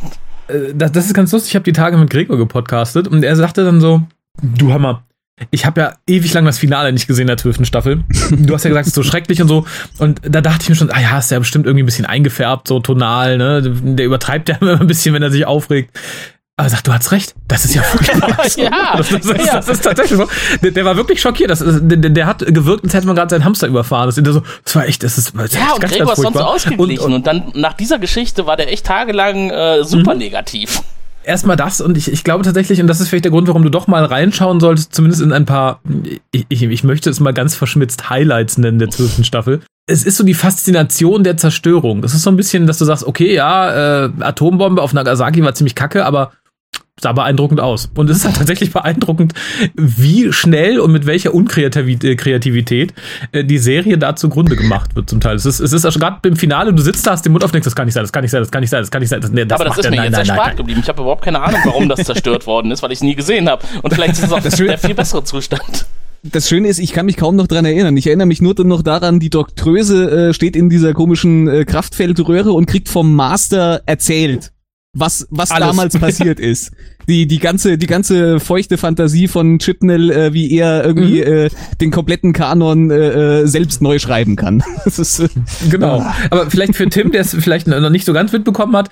[0.51, 1.53] Äh, das, das ist ganz lustig.
[1.53, 4.03] Ich habe die Tage mit Gregor gepodcastet und er sagte dann so:
[4.43, 5.05] Du Hammer.
[5.51, 8.05] Ich habe ja ewig lang das Finale nicht gesehen der zwölften Staffel.
[8.31, 9.65] Du hast ja gesagt, es ist so schrecklich und so.
[9.99, 12.69] Und da dachte ich mir schon, ah ja, ist ja bestimmt irgendwie ein bisschen eingefärbt,
[12.69, 13.63] so tonal, ne?
[13.63, 15.99] Der übertreibt ja immer ein bisschen, wenn er sich aufregt.
[16.61, 18.29] Aber er sagt, du hast recht, das ist ja furchtbar.
[18.57, 19.55] Ja, das, das, das, ja.
[19.57, 20.27] das ist tatsächlich so.
[20.63, 21.51] Der, der war wirklich schockiert.
[21.51, 24.07] Das, ist- der, der hat gewirkt, als hätte man gerade seinen Hamster überfahren.
[24.09, 26.19] Das, ist so, das war echt, das ist das Ja, ist und ganz, Gregor ganz
[26.19, 27.05] ist sonst ausgeglichen.
[27.05, 30.83] Und, Und, und dann nach dieser Geschichte war der echt tagelang äh, super negativ.
[31.25, 33.71] erstmal das und ich, ich glaube tatsächlich, und das ist vielleicht der Grund, warum du
[33.71, 35.81] doch mal reinschauen solltest, zumindest in ein paar,
[36.33, 39.61] ich, ich, ich möchte es mal ganz verschmitzt Highlights nennen der zwölften Staffel.
[39.87, 42.05] Es ist so die Faszination der Zerstörung.
[42.05, 45.55] Es ist so ein bisschen, dass du sagst, okay, ja, äh, Atombombe auf Nagasaki war
[45.55, 46.31] ziemlich kacke, aber
[47.03, 47.91] sah beeindruckend aus.
[47.95, 49.35] Und es ist halt tatsächlich beeindruckend,
[49.75, 52.95] wie schnell und mit welcher Unkreativität Kreativität,
[53.33, 55.37] äh, die Serie da zugrunde gemacht wird zum Teil.
[55.37, 57.65] Es ist, es ist gerade beim Finale, du sitzt da, hast den Mund auf, denkst,
[57.65, 59.11] das kann nicht sein, das kann nicht sein, das kann nicht sein, das kann nicht
[59.11, 59.21] sein.
[59.21, 60.57] Das, nee, das aber das macht ist mir nein, jetzt nein, erspart nein.
[60.57, 60.81] geblieben.
[60.83, 63.49] Ich habe überhaupt keine Ahnung, warum das zerstört worden ist, weil ich es nie gesehen
[63.49, 63.65] habe.
[63.83, 65.87] Und vielleicht ist es auch der viel bessere Zustand.
[66.23, 67.97] Das Schöne ist, ich kann mich kaum noch dran erinnern.
[67.97, 72.53] Ich erinnere mich nur noch daran, die Doktröse äh, steht in dieser komischen äh, Kraftfeldröhre
[72.53, 74.53] und kriegt vom Master erzählt,
[74.93, 75.69] was was Alles.
[75.69, 76.73] damals passiert ist.
[77.09, 81.27] Die die ganze die ganze feuchte Fantasie von Chipnell, äh, wie er irgendwie Mhm.
[81.47, 81.51] äh,
[81.81, 84.63] den kompletten Kanon äh, äh, selbst neu schreiben kann.
[84.85, 85.29] Das ist äh,
[85.71, 86.05] Genau.
[86.31, 88.91] Aber vielleicht für Tim, der es vielleicht noch nicht so ganz mitbekommen hat,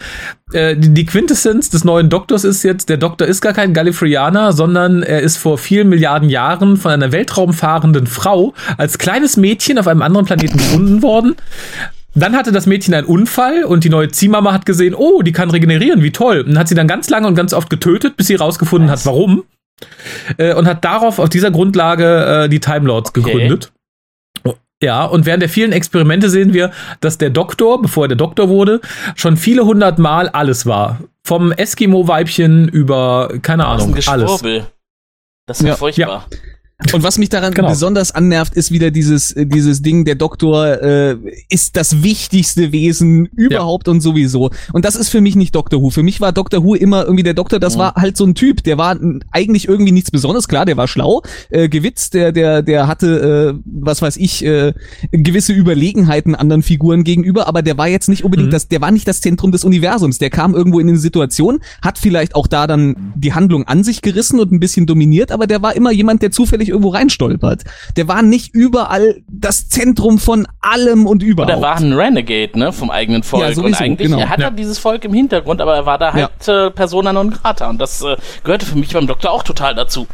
[0.53, 4.53] äh, die, die Quintessenz des neuen Doktors ist jetzt, der Doktor ist gar kein Gallifreyaner,
[4.53, 9.87] sondern er ist vor vielen Milliarden Jahren von einer weltraumfahrenden Frau als kleines Mädchen auf
[9.89, 11.35] einem anderen Planeten gefunden worden.
[12.18, 15.50] Dann hatte das Mädchen einen Unfall und die neue Ziehmama hat gesehen, oh, die kann
[15.50, 16.40] regenerieren, wie toll.
[16.40, 19.44] Und hat sie dann ganz lange und ganz oft getötet, bis sie rausgefunden hat, warum.
[20.37, 23.22] Äh, und hat darauf, auf dieser Grundlage, äh, die Time Lords Okay.
[23.22, 23.72] gegründet.
[24.81, 28.48] Ja, und während der vielen Experimente sehen wir, dass der Doktor, bevor er der Doktor
[28.48, 28.81] wurde,
[29.16, 31.00] schon viele hundert Mal alles war.
[31.24, 34.31] Vom Eskimo-Weibchen über, keine Ahnung, alles.
[35.46, 35.74] Das ist ja,
[36.09, 36.24] Ja.
[36.95, 37.71] Und was mich daran Genau.
[37.71, 41.17] besonders annervt, ist wieder dieses, äh, dieses Ding, der Doktor äh,
[41.49, 44.51] ist das wichtigste Wesen überhaupt und sowieso.
[44.73, 45.91] Und das ist für mich nicht Doctor Who.
[45.91, 47.79] Für mich war Doctor Who immer irgendwie der Doktor, das Mhm.
[47.81, 48.97] war halt so ein Typ, der war
[49.33, 50.47] eigentlich irgendwie nichts Besonderes.
[50.47, 54.73] Klar, der war schlau, äh, gewitzt, der, der, der hatte, äh, was weiß ich, äh,
[55.11, 58.53] gewisse Überlegenheiten anderen Figuren gegenüber, aber der war jetzt nicht unbedingt Mhm.
[58.53, 60.19] das, der war nicht das Zentrum des Universums.
[60.19, 64.01] Der kam irgendwo in eine Situation, hat vielleicht auch da dann die Handlung an sich
[64.01, 67.64] gerissen und ein bisschen dominiert, aber der war immer jemand, der zufällig irgendwo reinstolpert.
[67.96, 71.52] Der war nicht überall das Zentrum von allem und Und überhaupt.
[71.52, 73.42] er war ein Renegade, ne, vom eigenen Volk.
[73.42, 74.20] Ja, und sowieso, eigentlich, genau.
[74.20, 74.46] er hat Ja.
[74.46, 77.68] ja dieses Volk im Hintergrund, aber er war da halt äh, Persona non grata.
[77.68, 80.07] Und das äh, gehörte für mich beim Doktor auch total dazu.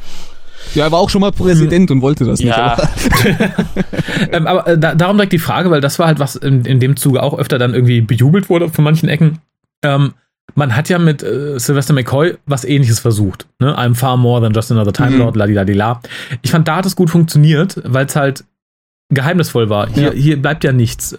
[0.74, 2.48] ja, er war auch schon mal Präsident und wollte das nicht.
[2.48, 2.88] Ja, aber-
[4.32, 6.80] Ähm, aber äh, da, darum direkt die Frage, weil das war halt was in, in
[6.80, 9.38] dem Zuge auch öfter dann irgendwie bejubelt wurde von manchen Ecken.
[9.82, 10.14] Ähm,
[10.54, 13.46] man hat ja mit äh, Sylvester McCoy was ähnliches versucht.
[13.60, 13.76] Ne?
[13.76, 15.18] I'm far more than just another Time Mhm.
[15.18, 16.00] Lord, ladidadila.
[16.42, 18.44] Ich fand, da hat es gut funktioniert, weil es halt
[19.12, 19.88] geheimnisvoll war.
[19.88, 20.12] Hier, Ja.
[20.12, 21.16] hier bleibt ja nichts.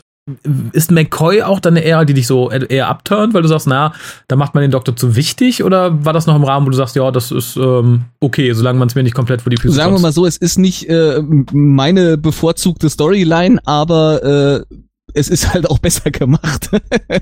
[0.71, 3.67] Ist McCoy auch dann eine Ära, die dich so eher eher abturnt, weil du sagst,
[3.67, 3.93] na,
[4.27, 5.63] da macht man den Doktor zu wichtig?
[5.63, 8.79] Oder war das noch im Rahmen, wo du sagst, ja, das ist ähm, okay, solange
[8.79, 10.89] man es mir nicht komplett vor die Füße Sagen wir mal so, es ist nicht
[10.89, 14.75] äh, meine bevorzugte Storyline, aber äh,
[15.15, 16.69] es ist halt auch besser gemacht.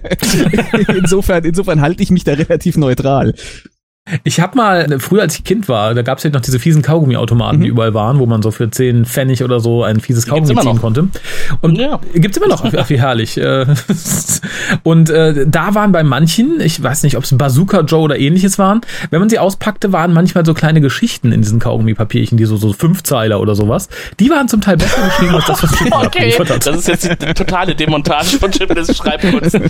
[0.88, 3.34] insofern, insofern halte ich mich da relativ neutral.
[4.26, 6.82] Ich habe mal, früher als ich Kind war, da gab es ja noch diese fiesen
[6.82, 7.72] Kaugummiautomaten, die Mhm.
[7.72, 10.78] überall waren, wo man so für 10 Pfennig oder so ein fieses Die Kaugummi ziehen
[10.80, 11.08] konnte.
[11.62, 12.02] Und Ja.
[12.13, 13.38] gibt's immer noch, ach, wie herrlich.
[13.38, 13.66] Äh,
[14.84, 18.60] Und äh, da waren bei manchen, ich weiß nicht, ob es Bazooka Joe oder ähnliches
[18.60, 22.58] waren, wenn man sie auspackte, waren manchmal so kleine Geschichten in diesen Kaugummipapierchen, die so,
[22.58, 23.88] so Fünfzeiler oder sowas.
[24.20, 26.68] Die waren zum Teil besser geschrieben als das, was Chip Okay, hat.
[26.68, 29.58] das ist jetzt die totale Demontage von Chipness Schreibkunst.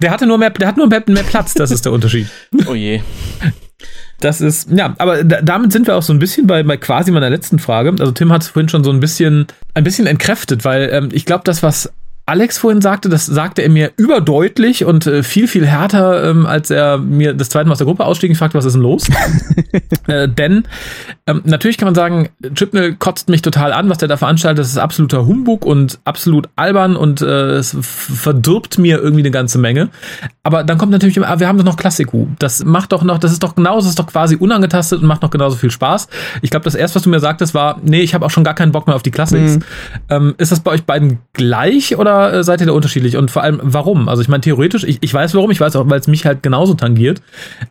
[0.00, 2.28] Der hatte nur mehr, der hat nur mehr, mehr Platz, das ist der Unterschied.
[2.66, 3.00] Oh je.
[4.20, 7.10] Das ist, ja, aber da, damit sind wir auch so ein bisschen bei, bei quasi
[7.10, 7.94] meiner letzten Frage.
[7.98, 11.26] Also Tim hat es vorhin schon so ein bisschen, ein bisschen entkräftet, weil ähm, ich
[11.26, 11.92] glaube, das, was
[12.26, 16.70] Alex vorhin sagte, das sagte er mir überdeutlich und äh, viel, viel härter, ähm, als
[16.70, 19.04] er mir das zweite Mal aus der Gruppe ausstieg und fragte, was ist denn los?
[20.06, 20.64] äh, denn
[21.26, 24.60] ähm, natürlich kann man sagen, Chipnell kotzt mich total an, was der da veranstaltet.
[24.60, 29.58] Das ist absoluter Humbug und absolut albern und äh, es verdirbt mir irgendwie eine ganze
[29.58, 29.90] Menge.
[30.42, 32.28] Aber dann kommt natürlich immer, ah, wir haben doch noch Klassiku.
[32.38, 35.20] Das macht doch noch, das ist doch genauso, das ist doch quasi unangetastet und macht
[35.20, 36.08] noch genauso viel Spaß.
[36.40, 38.54] Ich glaube, das erste, was du mir sagtest, war, nee, ich habe auch schon gar
[38.54, 39.56] keinen Bock mehr auf die Classics.
[39.56, 39.62] Mhm.
[40.08, 43.16] Ähm, ist das bei euch beiden gleich oder äh, seid ihr da unterschiedlich?
[43.16, 44.08] Und vor allem, warum?
[44.08, 46.42] Also ich meine, theoretisch, ich, ich weiß warum, ich weiß auch, weil es mich halt
[46.42, 47.22] genauso tangiert.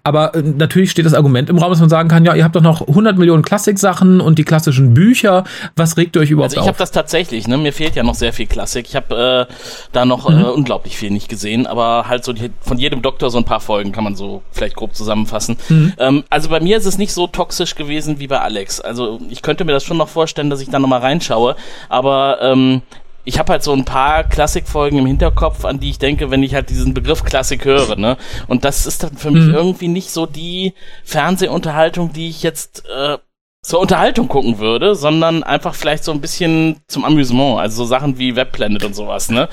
[0.04, 2.56] Aber äh, natürlich steht das Argument im Raum, dass man sagen kann, ja, ihr habt
[2.56, 5.44] doch noch 100 Millionen Klassik-Sachen und die klassischen Bücher.
[5.76, 6.78] Was regt ihr euch überhaupt Also ich habe auf?
[6.78, 7.58] das tatsächlich, ne?
[7.58, 8.86] Mir fehlt ja noch sehr viel Klassik.
[8.90, 9.54] Ich habe äh,
[9.92, 10.40] da noch Mhm.
[10.40, 13.60] äh, unglaublich viel nicht gesehen, aber halt so die, von jedem Doktor so ein paar
[13.60, 15.58] Folgen kann man so vielleicht grob zusammenfassen.
[15.70, 15.94] Mhm.
[15.98, 18.80] Ähm, also bei mir ist es nicht so toxisch gewesen wie bei Alex.
[18.80, 21.56] Also ich könnte mir das schon noch vorstellen, dass ich da nochmal reinschaue,
[21.90, 22.82] aber ähm,
[23.26, 26.54] ich habe halt so ein paar Klassikfolgen im Hinterkopf, an die ich denke, wenn ich
[26.54, 28.18] halt diesen Begriff Klassik höre, ne?
[28.48, 29.54] Und das ist dann für mich Mhm.
[29.54, 30.74] irgendwie nicht so die
[31.06, 33.18] Fernsehunterhaltung, die ich jetzt äh,
[33.66, 38.18] zur Unterhaltung gucken würde, sondern einfach vielleicht so ein bisschen zum Amüsement, also so Sachen
[38.20, 39.48] wie Webplanet und sowas, ne?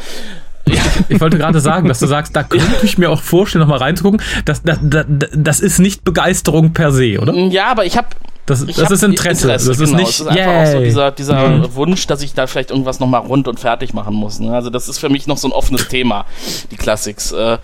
[1.08, 3.78] Ich wollte gerade sagen, dass du sagst, da könnte ich mir auch vorstellen, noch mal
[3.78, 4.20] reinzugucken.
[4.44, 7.34] Das, das, das, das ist nicht Begeisterung per se, oder?
[7.34, 8.08] Ja, aber ich habe
[8.46, 9.46] Das, das ist Interesse.
[9.48, 9.96] das ist genau.
[9.98, 10.08] nicht.
[10.10, 10.84] Es ist einfach auch so yay.
[10.84, 11.74] dieser, dieser Mhm.
[11.74, 14.40] Wunsch, dass ich da vielleicht irgendwas nochmal rund und fertig machen muss.
[14.40, 14.52] Ne?
[14.52, 16.24] Also das ist für mich noch so ein offenes Thema,
[16.70, 17.30] die Classics.
[17.32, 17.58] Äh,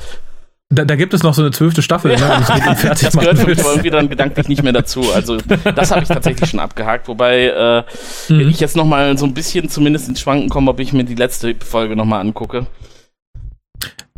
[0.69, 2.19] Da, da gibt es noch so eine zwölfte Staffel, ne,
[2.83, 5.13] das gehört für mich aber irgendwie dann gedanklich nicht mehr dazu.
[5.15, 5.39] Also
[5.77, 7.07] das habe ich tatsächlich schon abgehakt.
[7.09, 8.49] Wobei äh, Mhm.
[8.49, 11.55] ich jetzt nochmal so ein bisschen zumindest ins Schwanken komme, ob ich mir die letzte
[11.65, 12.67] Folge nochmal angucke.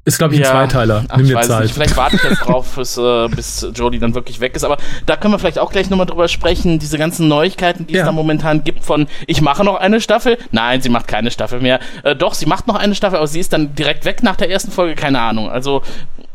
[0.09, 0.51] Ist, glaube ich, ein Ja.
[0.51, 1.05] Zweiteiler.
[1.09, 1.63] Ach, Nimm dir Zeit.
[1.63, 1.75] nicht.
[1.75, 4.65] Vielleicht warte ich jetzt drauf, bis, äh, bis Jodie dann wirklich weg ist.
[4.65, 6.79] Aber da können wir vielleicht auch gleich nochmal drüber sprechen.
[6.79, 8.01] Diese ganzen Neuigkeiten, die Ja.
[8.01, 10.39] es da momentan gibt von ich mache noch eine Staffel.
[10.51, 11.79] Nein, sie macht keine Staffel mehr.
[12.03, 14.51] Äh, doch, sie macht noch eine Staffel, aber sie ist dann direkt weg nach der
[14.51, 14.95] ersten Folge.
[14.95, 15.51] Keine Ahnung.
[15.51, 15.83] Also,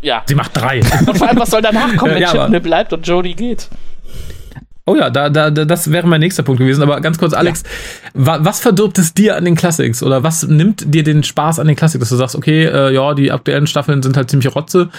[0.02, 0.22] ja.
[0.26, 0.82] Sie macht drei.
[1.08, 3.70] Und vor allem, was soll danach kommen, wenn Ja, Chipney bleibt und Jodie geht?
[4.86, 6.82] Oh ja, da, da, da, das wäre mein nächster Punkt gewesen.
[6.82, 7.64] Aber ganz kurz, Alex,
[8.14, 10.04] wa, was verdirbt es dir an den Classics?
[10.04, 13.14] Oder was nimmt dir den Spaß an den Classics, dass du sagst, okay, äh, ja,
[13.14, 14.90] die aktuellen Staffeln sind halt ziemlich Rotze.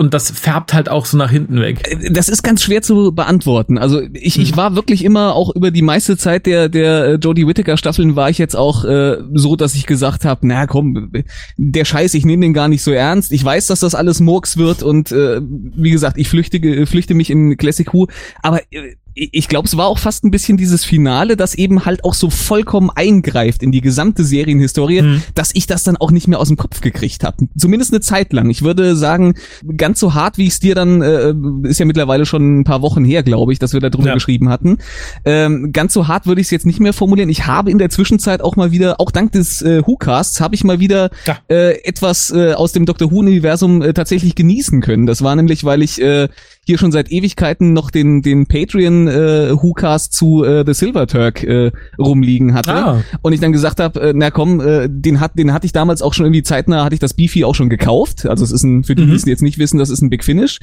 [0.00, 1.86] und das färbt halt auch so nach hinten weg?
[1.86, 3.76] Äh, das ist ganz schwer zu beantworten.
[3.76, 4.56] Also ich, ich hm.
[4.56, 8.30] war wirklich immer auch über die meiste Zeit der der äh, Jodie Whittaker Staffeln war
[8.30, 11.12] ich jetzt auch äh, so, dass ich gesagt habe, na komm,
[11.58, 13.30] der Scheiß, ich nehme den gar nicht so ernst.
[13.30, 17.28] Ich weiß, dass das alles Murks wird und äh, wie gesagt, ich flüchte flüchte mich
[17.28, 18.06] in Classic Who,
[18.42, 22.04] aber äh, ich glaube, es war auch fast ein bisschen dieses Finale, das eben halt
[22.04, 25.22] auch so vollkommen eingreift in die gesamte Serienhistorie, mhm.
[25.34, 27.48] dass ich das dann auch nicht mehr aus dem Kopf gekriegt habe.
[27.56, 28.50] Zumindest eine Zeit lang.
[28.50, 29.34] Ich würde sagen,
[29.76, 32.82] ganz so hart, wie ich es dir dann, äh, ist ja mittlerweile schon ein paar
[32.82, 34.14] Wochen her, glaube ich, dass wir da drüber ja.
[34.14, 34.78] geschrieben hatten.
[35.24, 37.28] Ähm, ganz so hart würde ich es jetzt nicht mehr formulieren.
[37.28, 40.62] Ich habe in der Zwischenzeit auch mal wieder, auch dank des äh, Who-Casts, habe ich
[40.62, 41.38] mal wieder ja.
[41.48, 43.10] äh, etwas äh, aus dem Dr.
[43.10, 45.06] Who-Universum äh, tatsächlich genießen können.
[45.06, 46.28] Das war nämlich, weil ich äh,
[46.70, 51.42] hier schon seit Ewigkeiten noch den den Patreon äh, WhoCast zu äh, The Silver Turk
[51.42, 53.02] äh, rumliegen hatte ah.
[53.22, 56.00] und ich dann gesagt habe, äh, na komm, äh, den hat den hatte ich damals
[56.00, 58.24] auch schon irgendwie zeitnah hatte ich das Beefy auch schon gekauft.
[58.24, 59.10] Also es ist ein für die, mhm.
[59.10, 60.60] die es jetzt nicht wissen, das ist ein Big Finish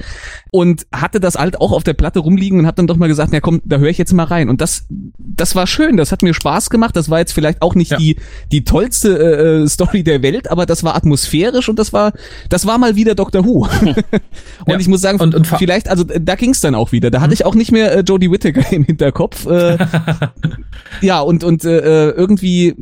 [0.50, 3.30] und hatte das halt auch auf der Platte rumliegen und habe dann doch mal gesagt,
[3.32, 4.86] na komm, da höre ich jetzt mal rein und das
[5.18, 6.96] das war schön, das hat mir Spaß gemacht.
[6.96, 7.98] Das war jetzt vielleicht auch nicht ja.
[7.98, 8.16] die
[8.50, 12.12] die tollste äh, äh, Story der Welt, aber das war atmosphärisch und das war
[12.48, 13.68] das war mal wieder Doctor Who.
[13.82, 13.98] und
[14.66, 14.78] ja.
[14.78, 17.10] ich muss sagen, und, und vielleicht also da ging's dann auch wieder.
[17.10, 17.34] Da hatte mhm.
[17.34, 19.46] ich auch nicht mehr äh, Jodie Whittaker im Hinterkopf.
[19.46, 19.78] Äh,
[21.00, 22.74] ja, und, und äh, irgendwie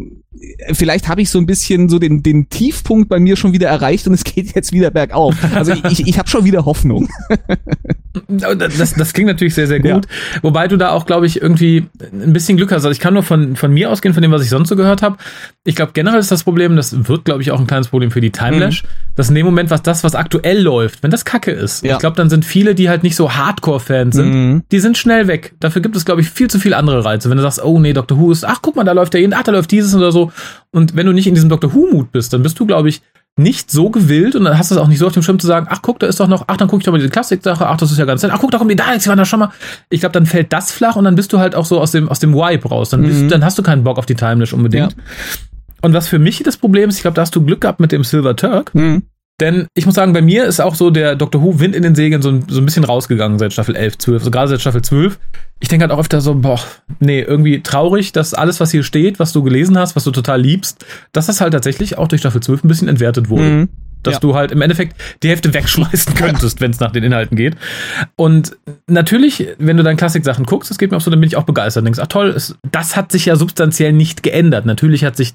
[0.72, 4.06] vielleicht habe ich so ein bisschen so den, den Tiefpunkt bei mir schon wieder erreicht
[4.06, 5.34] und es geht jetzt wieder bergauf.
[5.54, 7.08] Also ich, ich habe schon wieder Hoffnung.
[8.28, 10.06] das, das klingt natürlich sehr, sehr gut.
[10.06, 10.40] Ja.
[10.42, 12.84] Wobei du da auch, glaube ich, irgendwie ein bisschen Glück hast.
[12.84, 15.02] Also ich kann nur von, von mir ausgehen, von dem, was ich sonst so gehört
[15.02, 15.16] habe.
[15.64, 18.20] Ich glaube, generell ist das Problem, das wird, glaube ich, auch ein kleines Problem für
[18.20, 18.88] die Timelash, mhm.
[19.14, 21.94] dass in dem Moment, was das, was aktuell läuft, wenn das Kacke ist, ja.
[21.94, 24.62] ich glaube, dann sind viele, die halt nicht so Hardcore-Fans sind, mhm.
[24.72, 25.54] die sind schnell weg.
[25.60, 27.30] Dafür gibt es, glaube ich, viel zu viele andere Reize.
[27.30, 28.18] Wenn du sagst, oh nee, Dr.
[28.18, 30.32] Who ist, ach guck mal, da läuft der jeden, ach, da läuft dieses oder so.
[30.72, 31.72] Und wenn du nicht in diesem Dr.
[31.72, 33.02] Who-Mut bist, dann bist du, glaube ich,
[33.38, 35.46] nicht so gewillt und dann hast du es auch nicht so auf dem Schirm zu
[35.46, 37.66] sagen, ach guck, da ist doch noch, ach dann guck ich doch mal diese Klassik-Sache,
[37.66, 39.26] ach das ist ja ganz nett, ach guck, da kommen die Daleks, die waren da
[39.26, 39.50] schon mal.
[39.90, 42.08] Ich glaube, dann fällt das flach und dann bist du halt auch so aus dem,
[42.08, 42.88] aus dem Vibe raus.
[42.88, 43.28] Dann, bist, mhm.
[43.28, 44.92] dann hast du keinen Bock auf die Timeless unbedingt.
[44.92, 44.98] Ja.
[45.82, 47.92] Und was für mich das Problem ist, ich glaube, da hast du Glück gehabt mit
[47.92, 48.74] dem Silver Turk.
[48.74, 49.02] Mhm.
[49.40, 51.94] Denn ich muss sagen, bei mir ist auch so der Doctor Who Wind in den
[51.94, 55.18] Segeln so, so ein bisschen rausgegangen seit Staffel 11, 12, sogar seit Staffel 12.
[55.60, 56.60] Ich denke halt auch öfter so, boah,
[57.00, 60.40] nee, irgendwie traurig, dass alles, was hier steht, was du gelesen hast, was du total
[60.40, 63.44] liebst, dass das halt tatsächlich auch durch Staffel 12 ein bisschen entwertet wurde.
[63.44, 63.68] Mhm
[64.06, 64.20] dass ja.
[64.20, 67.56] du halt im Endeffekt die Hälfte wegschmeißen könntest, wenn es nach den Inhalten geht.
[68.16, 71.36] Und natürlich, wenn du dann Klassik-Sachen guckst, das geht mir auch so, dann bin ich
[71.36, 71.82] auch begeistert.
[71.82, 74.66] Und denkst, ach toll, es, das hat sich ja substanziell nicht geändert.
[74.66, 75.34] Natürlich hat sich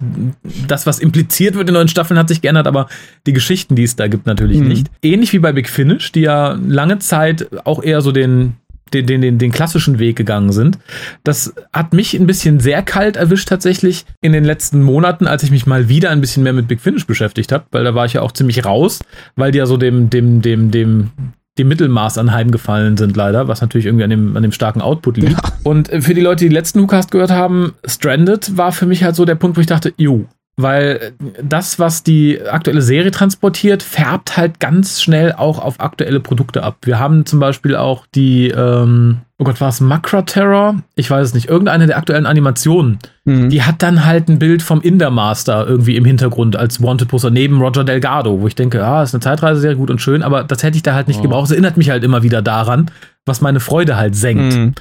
[0.67, 2.87] das, was impliziert wird in neuen Staffeln, hat sich geändert, aber
[3.25, 4.67] die Geschichten, die es da gibt, natürlich mhm.
[4.67, 4.87] nicht.
[5.01, 8.53] Ähnlich wie bei Big Finish, die ja lange Zeit auch eher so den
[8.93, 10.79] den, den, den, den klassischen Weg gegangen sind.
[11.23, 15.51] Das hat mich ein bisschen sehr kalt erwischt tatsächlich in den letzten Monaten, als ich
[15.51, 18.13] mich mal wieder ein bisschen mehr mit Big Finish beschäftigt habe, weil da war ich
[18.13, 18.99] ja auch ziemlich raus,
[19.35, 21.11] weil die ja so dem, dem, dem, dem,
[21.57, 25.31] dem Mittelmaß anheimgefallen sind, leider, was natürlich irgendwie an dem, an dem starken Output liegt.
[25.31, 25.39] Ja.
[25.63, 29.15] Und für die Leute, die den letzten WhoCast gehört haben, Stranded war für mich halt
[29.15, 30.25] so der Punkt, wo ich dachte, jo,
[30.57, 36.63] weil das, was die aktuelle Serie transportiert, färbt halt ganz schnell auch auf aktuelle Produkte
[36.63, 36.77] ab.
[36.83, 40.75] Wir haben zum Beispiel auch die, ähm, oh Gott, war es Macra Terror?
[40.95, 41.47] Ich weiß es nicht.
[41.49, 42.99] Irgendeine der aktuellen Animationen.
[43.25, 43.49] Mhm.
[43.49, 47.61] Die hat dann halt ein Bild vom Indermaster irgendwie im Hintergrund als Wanted Poster neben
[47.61, 50.75] Roger Delgado, wo ich denke, ah, ist eine Zeitreise-Serie, gut und schön, aber das hätte
[50.75, 51.23] ich da halt nicht oh.
[51.23, 51.45] gebraucht.
[51.45, 52.91] Es erinnert mich halt immer wieder daran,
[53.25, 54.55] was meine Freude halt senkt.
[54.55, 54.73] Mhm.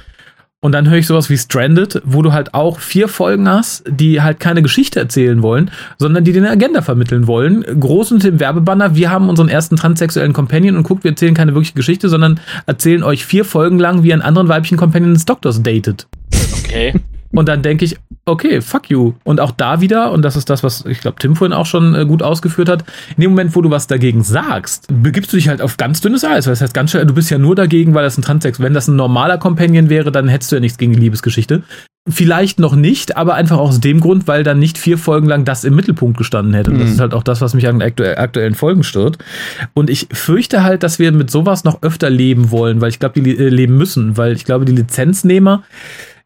[0.63, 4.21] Und dann höre ich sowas wie Stranded, wo du halt auch vier Folgen hast, die
[4.21, 7.63] halt keine Geschichte erzählen wollen, sondern die dir eine Agenda vermitteln wollen.
[7.63, 11.55] Groß und im Werbebanner, wir haben unseren ersten transsexuellen Companion und guckt, wir erzählen keine
[11.55, 15.63] wirkliche Geschichte, sondern erzählen euch vier Folgen lang, wie ein anderen weiblichen Companion des Doktors
[15.63, 16.07] datet.
[16.59, 16.93] Okay.
[17.31, 19.13] Und dann denke ich, okay, fuck you.
[19.23, 21.95] Und auch da wieder, und das ist das, was ich glaube, Tim vorhin auch schon
[21.95, 22.83] äh, gut ausgeführt hat,
[23.15, 26.23] in dem Moment, wo du was dagegen sagst, begibst du dich halt auf ganz dünnes
[26.23, 26.45] Eis.
[26.45, 28.59] Das heißt ganz schön, du bist ja nur dagegen, weil das ein Transex.
[28.59, 31.63] Wenn das ein normaler Companion wäre, dann hättest du ja nichts gegen die Liebesgeschichte.
[32.09, 35.63] Vielleicht noch nicht, aber einfach aus dem Grund, weil dann nicht vier Folgen lang das
[35.63, 36.71] im Mittelpunkt gestanden hätte.
[36.71, 36.79] Mhm.
[36.79, 39.19] Das ist halt auch das, was mich an aktu aktuellen Folgen stört.
[39.75, 43.21] Und ich fürchte halt, dass wir mit sowas noch öfter leben wollen, weil ich glaube,
[43.21, 45.61] die äh, leben müssen, weil ich glaube, die Lizenznehmer,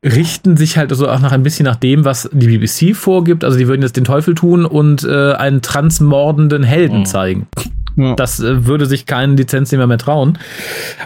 [0.03, 3.43] richten sich halt also auch noch ein bisschen nach dem, was die BBC vorgibt.
[3.43, 7.05] Also die würden jetzt den Teufel tun und äh, einen transmordenden Helden mhm.
[7.05, 7.47] zeigen.
[7.95, 8.15] Ja.
[8.15, 10.38] Das äh, würde sich kein Lizenznehmer mehr trauen.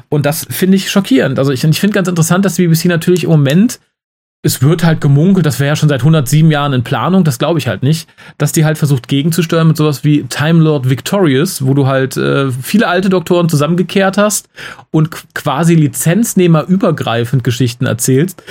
[0.10, 1.40] Und das finde ich schockierend.
[1.40, 3.80] Also ich, ich finde ganz interessant, dass die BBC natürlich im Moment
[4.42, 7.60] es wird halt gemunkelt, das wäre ja schon seit 107 Jahren in Planung, das glaube
[7.60, 11.74] ich halt nicht, dass die halt versucht gegenzusteuern mit sowas wie Time Lord Victorious, wo
[11.74, 14.48] du halt äh, viele alte Doktoren zusammengekehrt hast
[14.92, 18.42] und quasi Lizenznehmer übergreifend Geschichten erzählst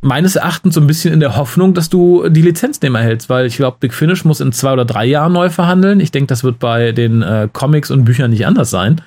[0.00, 3.56] meines Erachtens so ein bisschen in der Hoffnung, dass du die Lizenznehmer hältst, weil ich
[3.56, 5.98] glaube, Big Finish muss in zwei oder drei Jahren neu verhandeln.
[5.98, 9.00] Ich denke, das wird bei den äh, Comics und Büchern nicht anders sein.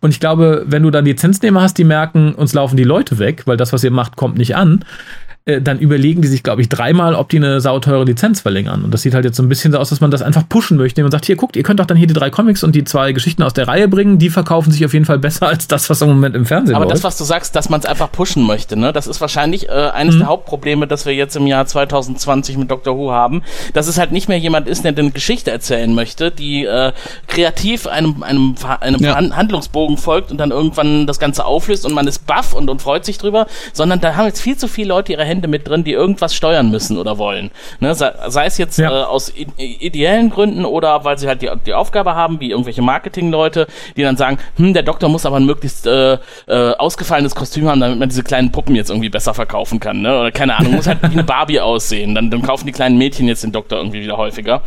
[0.00, 3.42] Und ich glaube, wenn du dann Lizenznehmer hast, die merken, uns laufen die Leute weg,
[3.46, 4.84] weil das, was ihr macht, kommt nicht an,
[5.46, 8.82] äh, dann überlegen die sich, glaube ich, dreimal, ob die eine sauteure Lizenz verlängern.
[8.82, 10.76] Und das sieht halt jetzt so ein bisschen so aus, dass man das einfach pushen
[10.76, 11.00] möchte.
[11.02, 13.12] Man sagt, hier, guckt, ihr könnt doch dann hier die drei Comics und die zwei
[13.12, 14.18] Geschichten aus der Reihe bringen.
[14.18, 16.84] Die verkaufen sich auf jeden Fall besser als das, was im Moment im Fernsehen Aber
[16.86, 16.96] läuft.
[16.96, 18.92] das, was du sagst, dass man es einfach pushen möchte, ne?
[18.92, 20.18] das ist wahrscheinlich äh, eines Mhm.
[20.20, 22.96] der Hauptprobleme, das wir jetzt im Jahr 2020 mit Dr.
[22.98, 26.64] Who haben, dass es halt nicht mehr jemand ist, der eine Geschichte erzählen möchte, die
[26.64, 26.92] äh,
[27.28, 29.14] kreativ einem, einem, einem Ja.
[29.14, 33.04] Handlungsbogen folgt und dann irgendwann das Ganze auflöst und man ist baff und, und freut
[33.04, 35.92] sich drüber, sondern da haben jetzt viel zu viele Leute ihre Hände mit drin, die
[35.92, 37.50] irgendwas steuern müssen oder wollen.
[37.80, 37.94] Ne?
[37.94, 38.90] Sei, sei es jetzt Ja.
[38.90, 43.66] äh, aus ideellen Gründen oder weil sie halt die, die Aufgabe haben, wie irgendwelche Marketingleute,
[43.96, 46.18] die dann sagen, hm, der Doktor muss aber ein möglichst äh, äh,
[46.78, 50.00] ausgefallenes Kostüm haben, damit man diese kleinen Puppen jetzt irgendwie besser verkaufen kann.
[50.02, 50.18] Ne?
[50.20, 52.14] Oder keine Ahnung, muss halt wie eine Barbie aussehen.
[52.14, 54.62] Dann, dann kaufen die kleinen Mädchen jetzt den Doktor irgendwie wieder häufiger.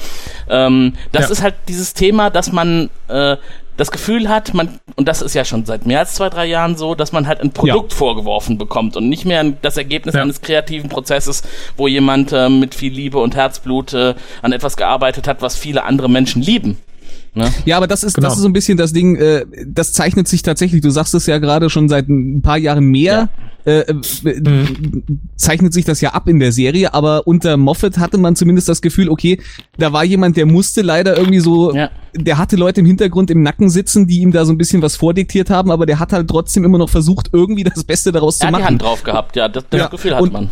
[0.50, 1.32] Ähm, das Ja.
[1.32, 3.38] ist halt dieses Thema, dass man äh,
[3.80, 6.76] das Gefühl hat, man, und das ist ja schon seit mehr als zwei, drei Jahren
[6.76, 10.22] so, dass man halt ein Produkt vorgeworfen bekommt und nicht mehr das Ergebnis Ja.
[10.22, 11.44] eines kreativen Prozesses,
[11.78, 15.86] wo jemand äh, mit viel Liebe und Herzblut äh, an etwas gearbeitet hat, was viele
[15.86, 16.78] andere Menschen lieben.
[17.40, 17.52] Ne?
[17.66, 18.28] Ja, aber das ist, Genau.
[18.28, 21.26] das ist so ein bisschen das Ding, äh, das zeichnet sich tatsächlich, du sagst es
[21.26, 23.30] ja gerade schon seit ein paar Jahren mehr,
[23.66, 23.94] äh, äh,
[25.36, 28.82] zeichnet sich das ja ab in der Serie, aber unter Moffat hatte man zumindest das
[28.82, 29.40] Gefühl, okay,
[29.78, 31.90] da war jemand, der musste leider irgendwie so, Ja.
[32.16, 34.96] der hatte Leute im Hintergrund im Nacken sitzen, die ihm da so ein bisschen was
[34.96, 38.40] vordiktiert haben, aber der hat halt trotzdem immer noch versucht, irgendwie das Beste daraus Er
[38.40, 38.66] zu hat die machen.
[38.66, 40.50] Hand drauf gehabt, ja, das, das Ja, Gefühl hat und- man.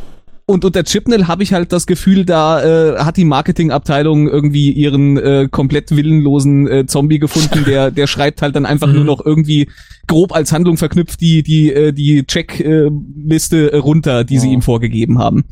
[0.49, 5.17] Und unter Chipnell habe ich halt das Gefühl, da äh, hat die Marketingabteilung irgendwie ihren
[5.17, 9.67] äh, komplett willenlosen äh, Zombie gefunden, der der schreibt halt dann einfach nur noch irgendwie
[10.07, 15.19] grob als Handlung verknüpft die die äh, die Checkliste äh, runter, die sie ihm vorgegeben
[15.19, 15.43] haben.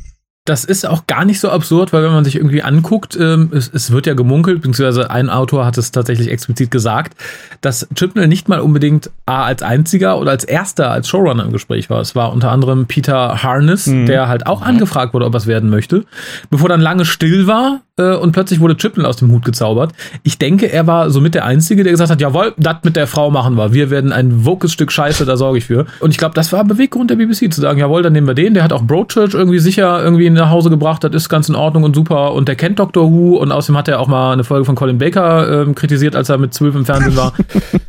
[0.46, 3.70] Das ist auch gar nicht so absurd, weil wenn man sich irgendwie anguckt, ähm, es,
[3.74, 7.18] es wird ja gemunkelt, beziehungsweise ein Autor hat es tatsächlich explizit gesagt,
[7.62, 11.90] dass Chibnall nicht mal unbedingt A als einziger oder als erster als Showrunner im Gespräch
[11.90, 12.00] war.
[12.00, 15.70] Es war unter anderem Peter Harness, der halt auch angefragt wurde, ob er es werden
[15.70, 16.06] möchte,
[16.50, 19.94] bevor dann lange still war äh, und plötzlich wurde Chibnall aus dem Hut gezaubert.
[20.24, 23.32] Ich denke, er war somit der Einzige, der gesagt hat, jawohl, das mit der Frau
[23.32, 23.74] machen wir.
[23.74, 25.86] Wir werden ein wokes Stück Scheiße, da sorge ich für.
[26.02, 28.34] Und ich glaube, das war ein Beweggrund der BBC, zu sagen, jawohl, dann nehmen wir
[28.34, 28.54] den.
[28.54, 31.84] Der hat auch Broadchurch irgendwie sicher irgendwie nach Hause gebracht, das ist ganz in Ordnung
[31.84, 32.34] und super.
[32.34, 34.98] Und der kennt Doctor Who und außerdem hat er auch mal eine Folge von Colin
[34.98, 37.34] Baker ähm, kritisiert, als er mit zwölf im Fernsehen war.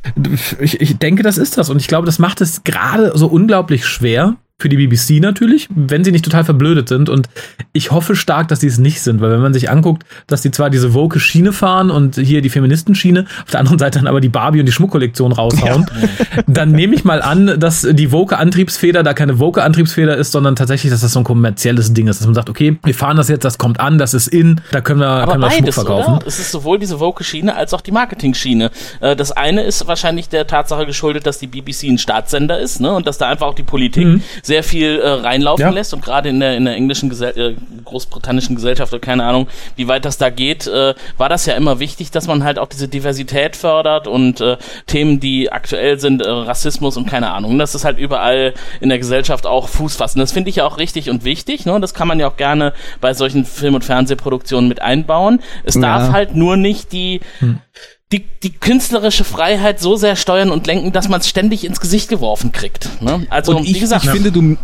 [0.61, 1.71] ich, ich denke, das ist das.
[1.71, 6.03] Und ich glaube, das macht es gerade so unglaublich schwer, für die BBC natürlich, wenn
[6.03, 7.11] sie nicht total verblödet sind.
[7.11, 7.29] Und
[7.75, 10.51] ich hoffe stark, dass sie es nicht sind, weil wenn man sich anguckt, dass die
[10.51, 14.23] zwar diese woke Schiene fahren und hier die Feministenschiene, auf der anderen Seite dann aber
[14.23, 15.85] die Barbie und die Schmuckkollektion raushauen,
[16.47, 20.57] dann nehme ich mal an, dass die woke Antriebsfeder da keine woke Antriebsfeder ist, sondern
[20.57, 23.29] tatsächlich, dass das so ein kommerzielles Ding ist, dass man sagt, okay, wir fahren das
[23.29, 25.75] jetzt, das kommt an, das ist in, da können wir, Aber können wir Schmuck beides,
[25.75, 26.15] verkaufen.
[26.15, 26.27] oder?
[26.27, 28.71] Es ist sowohl diese Woke-Schiene als auch die Marketing-Schiene.
[29.01, 32.95] Äh, Das eine ist wahrscheinlich der Tatsache geschuldet, dass die BBC ein Staatssender ist, ne?
[32.95, 34.07] Und dass da einfach auch die Politik
[34.47, 35.63] sehr viel äh, reinlaufen.
[35.63, 35.71] Ja.
[35.71, 39.49] lässt und gerade in der in der englischen Gesell äh, großbritannischen Gesellschaft oder keine Ahnung,
[39.77, 42.69] wie weit das da geht, äh, war das ja immer wichtig, dass man halt auch
[42.69, 44.57] diese Diversität fördert und äh,
[44.87, 48.99] Themen, die aktuell sind, äh, Rassismus und keine Ahnung, dass das halt überall in der
[48.99, 50.19] Gesellschaft auch Fuß fassen.
[50.21, 51.81] Das finde ich ja auch richtig und wichtig, ne?
[51.81, 55.41] Das kann man ja auch gerne bei solchen Film- und Fernsehproduktionen mit einbauen.
[55.65, 56.13] Es darf Ja.
[56.13, 57.21] halt nur nicht die
[58.13, 62.09] die, die künstlerische Freiheit so sehr steuern und lenken, dass man es ständig ins Gesicht
[62.09, 63.03] geworfen kriegt.
[63.03, 63.27] Ne?
[63.31, 64.57] Also, ich, wie gesagt, ich finde, du,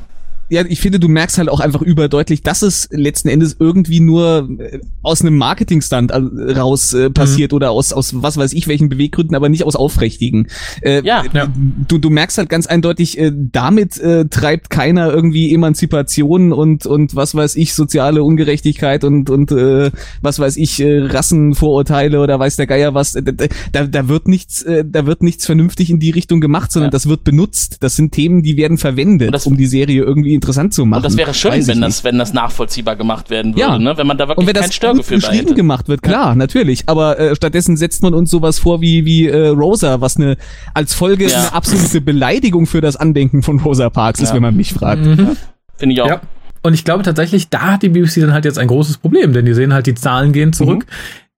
[0.53, 4.49] ja, ich finde, du merkst halt auch einfach überdeutlich, dass es letzten Endes irgendwie nur
[4.59, 8.89] äh, aus einem Marketingstand äh, raus äh, passiert oder aus, aus was weiß ich welchen
[8.91, 10.49] Beweggründen, aber nicht aus aufrichtigen.
[10.83, 11.25] Äh, Ja.
[11.33, 11.49] Ja.
[11.89, 17.17] Du, du merkst halt ganz eindeutig, äh, damit äh, treibt keiner irgendwie Emanzipation und, und
[17.17, 22.57] was weiß ich, soziale Ungerechtigkeit und, und äh, was weiß ich, äh, Rassenvorurteile oder weiß
[22.57, 23.15] der Geier was.
[23.15, 23.23] Äh,
[23.73, 26.93] Da, da wird nichts, äh, da wird nichts vernünftig in die Richtung gemacht, sondern Ja.
[26.93, 27.79] das wird benutzt.
[27.81, 30.99] Das sind Themen, die werden verwendet, um die Serie irgendwie interessant zu machen.
[30.99, 31.83] und das wäre schön, wenn nicht.
[31.83, 33.79] das, wenn das nachvollziehbar gemacht werden würde, Ja.
[33.79, 33.97] ne?
[33.97, 35.55] wenn man da und wirklich wenn kein das gut Störgefühl bei beschrieben hätte.
[35.55, 36.83] gemacht wird, klar, natürlich.
[36.87, 40.37] Aber äh, stattdessen setzt man uns sowas vor wie wie äh, Rosa, was eine
[40.75, 41.39] als Folge Ja.
[41.39, 44.35] eine absolute Beleidigung für das Andenken von Rosa Parks ist, Ja.
[44.35, 45.05] wenn man mich fragt.
[45.05, 45.37] Finde
[45.95, 46.09] ich auch.
[46.09, 46.21] Ja.
[46.65, 49.45] Und ich glaube tatsächlich, da hat die BBC dann halt jetzt ein großes Problem, denn
[49.47, 50.87] die sehen halt, die Zahlen gehen zurück.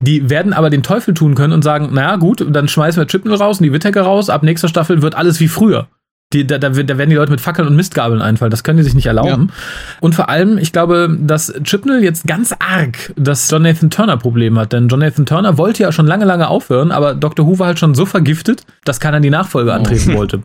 [0.00, 3.36] Die werden aber den Teufel tun können und sagen, naja gut, dann schmeißen wir Chipnell
[3.36, 5.86] raus und die Whittaker raus, ab nächster Staffel wird alles wie früher.
[6.34, 8.50] Die, da, da, werden die Leute mit Fackeln und Mistgabeln einfallen.
[8.50, 9.52] Das können die sich nicht erlauben.
[10.00, 14.58] Und vor allem, ich glaube, dass Chipnell jetzt ganz arg das John Nathan Turner Problem
[14.58, 14.72] hat.
[14.72, 17.46] Denn John Nathan Turner wollte ja schon lange, lange aufhören, aber Dr.
[17.46, 20.42] Who war halt schon so vergiftet, dass keiner die Nachfolge antreten wollte.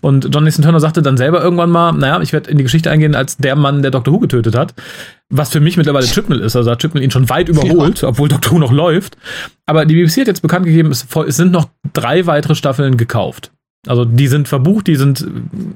[0.00, 2.90] Und John Nathan Turner sagte dann selber irgendwann mal, naja, ich werde in die Geschichte
[2.90, 4.12] eingehen als der Mann, der Dr.
[4.12, 4.74] Who getötet hat.
[5.28, 6.56] Was für mich mittlerweile Chipnell ist.
[6.56, 8.08] Also hat Chipnell ihn schon weit überholt, ja.
[8.08, 8.52] obwohl Dr.
[8.52, 9.16] Who noch läuft.
[9.66, 13.52] Aber die BBC hat jetzt bekannt gegeben, es sind noch drei weitere Staffeln gekauft.
[13.86, 15.26] Also die sind verbucht, die sind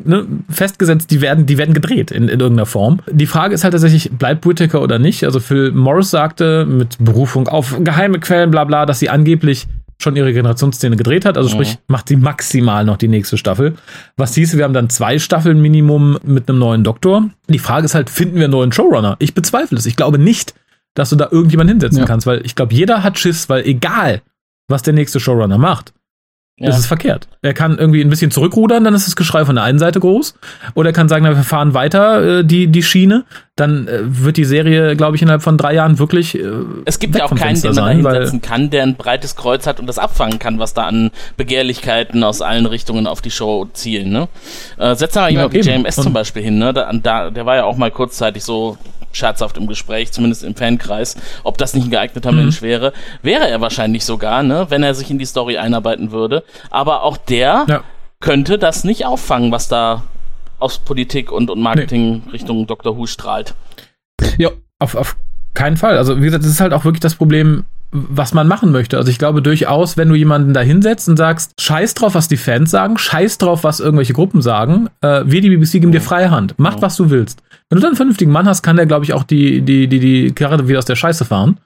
[0.04, 3.00] ne, festgesetzt, die werden, die werden gedreht in, in irgendeiner Form.
[3.10, 5.24] Die Frage ist halt tatsächlich, bleibt Whittaker oder nicht?
[5.24, 9.66] Also Phil Morris sagte mit Berufung auf geheime Quellen, bla bla, dass sie angeblich
[9.98, 11.38] schon ihre Generationsszene gedreht hat.
[11.38, 11.78] Also sprich, mhm.
[11.88, 13.74] macht sie maximal noch die nächste Staffel.
[14.16, 17.30] Was hieß, wir haben dann zwei Staffeln Minimum mit einem neuen Doktor.
[17.48, 19.16] Die Frage ist halt, finden wir einen neuen Showrunner?
[19.18, 19.86] Ich bezweifle es.
[19.86, 20.54] Ich glaube nicht,
[20.94, 22.04] dass du da irgendjemand hinsetzen ja.
[22.04, 24.20] kannst, weil ich glaube, jeder hat Schiss, weil egal,
[24.68, 25.94] was der nächste Showrunner macht,
[26.56, 26.70] ja.
[26.70, 27.26] ist es verkehrt.
[27.42, 30.34] Er kann irgendwie ein bisschen zurückrudern, dann ist das Geschrei von der einen Seite groß.
[30.74, 33.24] Oder er kann sagen, na, wir fahren weiter äh, die, die Schiene.
[33.56, 36.38] Dann äh, wird die Serie, glaube ich, innerhalb von drei Jahren wirklich.
[36.38, 36.48] Äh,
[36.84, 39.66] es gibt ja auch keinen, den man sein, da hinsetzen kann, der ein breites Kreuz
[39.66, 43.66] hat und das abfangen kann, was da an Begehrlichkeiten aus allen Richtungen auf die Show
[43.72, 44.10] zielen.
[44.10, 44.28] Ne?
[44.78, 46.72] Äh, setz mal jemand ja, wie JMS zum Beispiel hin, ne?
[46.72, 48.78] Da, da, der war ja auch mal kurzzeitig so
[49.16, 52.38] scherzhaft im Gespräch, zumindest im Fankreis, ob das nicht ein geeigneter mhm.
[52.38, 52.92] Mensch wäre.
[53.22, 56.44] Wäre er wahrscheinlich sogar, ne, wenn er sich in die Story einarbeiten würde.
[56.70, 57.82] Aber auch der ja.
[58.20, 60.02] könnte das nicht auffangen, was da
[60.58, 62.32] aus Politik und, und Marketing nee.
[62.32, 62.96] Richtung Dr.
[62.96, 63.54] Who strahlt.
[64.38, 65.16] Ja, auf, auf
[65.54, 65.98] keinen Fall.
[65.98, 67.64] Also, wie gesagt, das ist halt auch wirklich das Problem,
[67.94, 68.98] was man machen möchte.
[68.98, 72.36] Also ich glaube durchaus, wenn du jemanden da hinsetzt und sagst, scheiß drauf, was die
[72.36, 76.32] Fans sagen, scheiß drauf, was irgendwelche Gruppen sagen, äh, wir die BBC geben dir freie
[76.32, 76.54] Hand.
[76.56, 77.40] Mach, was du willst.
[77.70, 80.00] Wenn du dann einen vernünftigen Mann hast, kann der, glaube ich, auch die, die, die,
[80.00, 81.60] die Karre wieder aus der Scheiße fahren.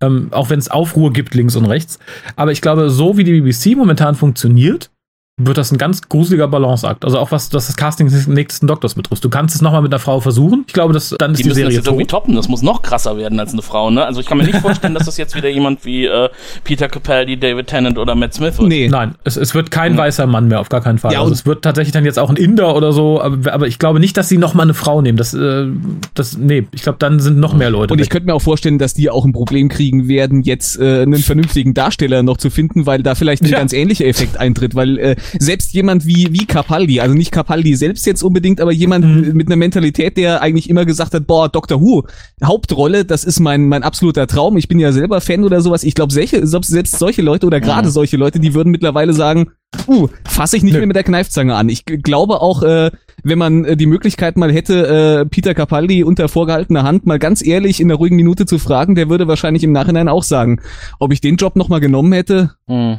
[0.00, 1.98] Ähm, auch wenn es Aufruhr gibt links und rechts.
[2.36, 4.90] Aber ich glaube, so wie die BBC momentan funktioniert,
[5.38, 7.06] wird das ein ganz gruseliger Balanceakt.
[7.06, 9.24] Also auch was, was das Casting des nächsten Doktors betrifft.
[9.24, 10.64] Du kannst es nochmal mit einer Frau versuchen.
[10.66, 11.94] Ich glaube, das, dann ist die, die Serie das jetzt tot.
[11.94, 12.36] irgendwie toppen.
[12.36, 13.90] Das muss noch krasser werden als eine Frau.
[13.90, 14.04] Ne?
[14.04, 16.28] Also ich kann mir nicht vorstellen, dass das jetzt wieder jemand wie äh,
[16.64, 18.68] Peter Capaldi, David Tennant oder Matt Smith wird.
[18.68, 18.88] Nee.
[18.88, 19.98] Nein, es, es wird kein mhm.
[19.98, 21.14] weißer Mann mehr, auf gar keinen Fall.
[21.14, 23.20] Ja, also es wird tatsächlich dann jetzt auch ein Inder oder so.
[23.22, 25.16] Aber, aber ich glaube nicht, dass sie nochmal eine Frau nehmen.
[25.16, 25.66] Das, äh,
[26.12, 27.94] das, nee, ich glaube, dann sind noch mehr Leute.
[27.94, 28.04] Und weg.
[28.04, 31.16] ich könnte mir auch vorstellen, dass die auch ein Problem kriegen werden, jetzt äh, einen
[31.16, 33.58] vernünftigen Darsteller noch zu finden, weil da vielleicht ein ja.
[33.58, 34.74] ganz ähnlicher Effekt eintritt.
[34.74, 39.04] Weil äh, selbst jemand wie, wie Capaldi, also nicht Capaldi selbst jetzt unbedingt, aber jemand
[39.04, 39.32] mhm.
[39.34, 42.04] mit einer Mentalität, der eigentlich immer gesagt hat, boah, Doctor Who,
[42.42, 44.56] Hauptrolle, das ist mein, mein absoluter Traum.
[44.56, 45.84] Ich bin ja selber Fan oder sowas.
[45.84, 47.92] Ich glaube, selbst solche Leute oder gerade mhm.
[47.92, 49.50] solche Leute, die würden mittlerweile sagen,
[49.86, 50.78] uh, fasse ich nicht Nö.
[50.78, 51.68] mehr mit der Kneifzange an.
[51.68, 52.90] Ich glaube auch, äh,
[53.22, 57.44] wenn man äh, die Möglichkeit mal hätte, äh, Peter Capaldi unter vorgehaltener Hand mal ganz
[57.44, 60.60] ehrlich in der ruhigen Minute zu fragen, der würde wahrscheinlich im Nachhinein auch sagen,
[60.98, 62.50] ob ich den Job nochmal genommen hätte.
[62.66, 62.98] Mhm.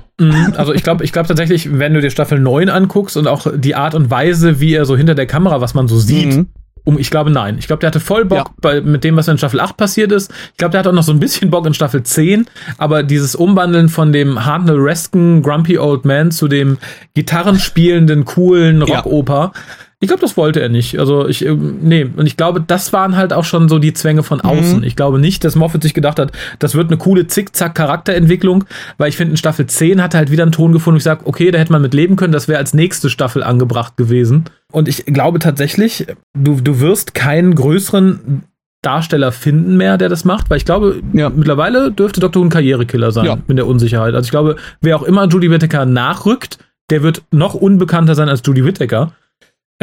[0.56, 3.76] Also ich glaube ich glaube tatsächlich, wenn du dir Staffel 9 anguckst und auch die
[3.76, 6.48] Art und Weise, wie er so hinter der Kamera, was man so sieht, mhm.
[6.86, 7.58] Um, ich glaube, nein.
[7.60, 8.54] Ich glaube, der hatte voll Bock ja.
[8.60, 10.32] bei, mit dem, was in Staffel 8 passiert ist.
[10.52, 12.46] Ich glaube, der hat auch noch so ein bisschen Bock in Staffel 10.
[12.78, 16.78] Aber dieses Umwandeln von dem Hartnell-Resken Grumpy Old Man zu dem
[17.14, 19.62] gitarrenspielenden, coolen Rockoper, ja.
[20.04, 20.99] Ich glaube, das wollte er nicht.
[20.99, 24.22] Also ich, ähm, nee, und ich glaube, das waren halt auch schon so die Zwänge
[24.22, 24.49] von mhm.
[24.49, 24.78] außen.
[24.80, 24.84] Mhm.
[24.84, 28.66] Ich glaube nicht, dass Moffat sich gedacht hat, das wird eine coole Zickzack-Charakterentwicklung,
[28.97, 31.06] weil ich finde, in Staffel 10 hat er halt wieder einen Ton gefunden, wo ich
[31.06, 34.43] sage, okay, da hätte man mit leben können, das wäre als nächste Staffel angebracht gewesen.
[34.74, 36.06] Und ich glaube tatsächlich,
[36.38, 38.43] du, du wirst keinen größeren
[38.82, 41.30] Darsteller finden mehr, der das macht, weil ich glaube, ja.
[41.30, 42.41] mittlerweile dürfte Dr.
[42.41, 43.38] Who ein Karrierekiller sein, ja.
[43.47, 44.16] mit der Unsicherheit.
[44.16, 46.58] Also ich glaube, wer auch immer Judy Whittaker nachrückt,
[46.89, 49.14] der wird noch unbekannter sein als Judy Whittaker.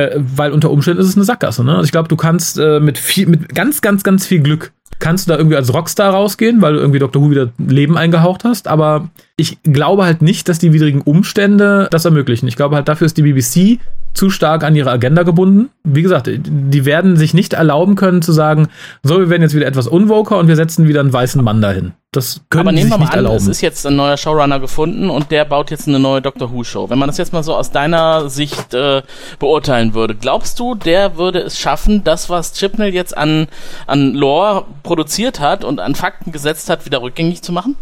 [0.01, 1.64] Äh, weil unter Umständen ist es eine Sackgasse.
[1.64, 1.72] Ne?
[1.72, 5.26] Also ich glaube, du kannst äh, mit, viel, mit ganz, ganz, ganz viel Glück kannst
[5.26, 7.22] du da irgendwie als Rockstar rausgehen, weil du irgendwie Dr.
[7.22, 8.68] Who wieder Leben eingehaucht hast.
[8.68, 12.46] Aber ich glaube halt nicht, dass die widrigen Umstände das ermöglichen.
[12.46, 13.80] Ich glaube halt, dafür ist die BBC
[14.14, 15.70] zu stark an ihre Agenda gebunden.
[15.84, 18.68] Wie gesagt, die werden sich nicht erlauben können zu sagen,
[19.02, 21.92] so, wir werden jetzt wieder etwas unvoker und wir setzen wieder einen weißen Mann dahin.
[22.12, 23.36] Das können Aber nehmen wir mal an, erlauben.
[23.36, 26.64] es ist jetzt ein neuer Showrunner gefunden und der baut jetzt eine neue Doctor Who
[26.64, 26.90] Show.
[26.90, 29.02] Wenn man das jetzt mal so aus deiner Sicht äh,
[29.38, 33.46] beurteilen würde, glaubst du, der würde es schaffen, das, was Chipnell jetzt an,
[33.86, 37.76] an Lore produziert hat und an Fakten gesetzt hat, wieder rückgängig zu machen?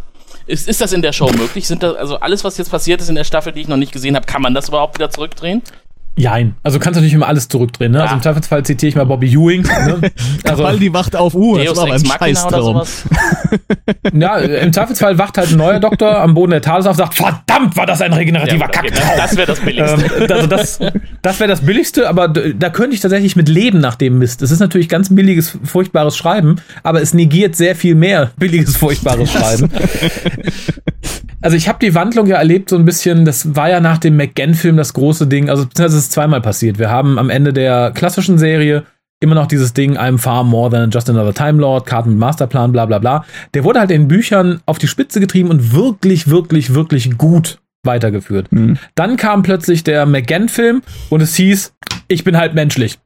[0.47, 1.67] Ist, ist das in der Show möglich?
[1.67, 3.93] Sind das, also alles, was jetzt passiert ist in der Staffel, die ich noch nicht
[3.93, 5.63] gesehen habe, kann man das überhaupt wieder zurückdrehen?
[6.19, 6.57] Jein.
[6.65, 7.93] Also kannst du natürlich immer alles zurückdrehen.
[7.93, 7.99] Ne?
[7.99, 8.05] Ja.
[8.05, 9.63] Also im Zweifelsfall zitiere ich mal Bobby Ewing.
[9.63, 10.01] Ne?
[10.45, 11.63] Also, die wacht auf Uhr.
[11.63, 12.83] Das war ein Scheißtraum.
[14.15, 17.15] ja, im Zweifelsfall wacht halt ein neuer Doktor am Boden der Thales auf und sagt,
[17.15, 19.17] verdammt, war das ein regenerativer ja, okay, Kacktraum.
[19.17, 20.07] Das wäre das Billigste.
[20.17, 20.79] Ähm, also das,
[21.23, 24.43] das wäre das Billigste, aber da könnte ich tatsächlich mit leben nach dem Mist.
[24.43, 29.31] Es ist natürlich ganz billiges, furchtbares Schreiben, aber es negiert sehr viel mehr billiges, furchtbares
[29.31, 29.71] Schreiben.
[31.41, 34.17] Also ich habe die Wandlung ja erlebt so ein bisschen, das war ja nach dem
[34.17, 36.79] McGann-Film das große Ding, also das ist zweimal passiert.
[36.79, 38.85] Wir haben am Ende der klassischen Serie
[39.21, 42.73] immer noch dieses Ding, I'm far more than just another Time Lord, Karten mit Masterplan,
[42.73, 43.25] bla bla bla.
[43.55, 48.53] Der wurde halt in Büchern auf die Spitze getrieben und wirklich, wirklich, wirklich gut weitergeführt.
[48.53, 48.77] Mhm.
[48.97, 51.75] Dann kam plötzlich der McGann-Film und es hieß,
[52.09, 52.99] ich bin halt menschlich.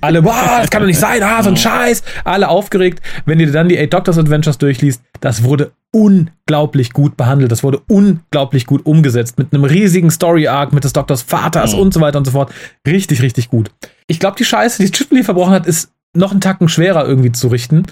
[0.00, 2.02] Alle, boah, das kann doch nicht sein, ah, so ein Scheiß.
[2.24, 3.00] Alle aufgeregt.
[3.24, 7.52] Wenn dir dann die Eight Doctors Adventures durchliest, das wurde unglaublich gut behandelt.
[7.52, 9.38] Das wurde unglaublich gut umgesetzt.
[9.38, 11.80] Mit einem riesigen Story-Arc, mit des Doktors Vaters mhm.
[11.80, 12.52] und so weiter und so fort.
[12.86, 13.70] Richtig, richtig gut.
[14.06, 17.48] Ich glaube, die Scheiße, die Chipley verbrochen hat, ist noch einen Tacken schwerer irgendwie zu
[17.48, 17.84] richten,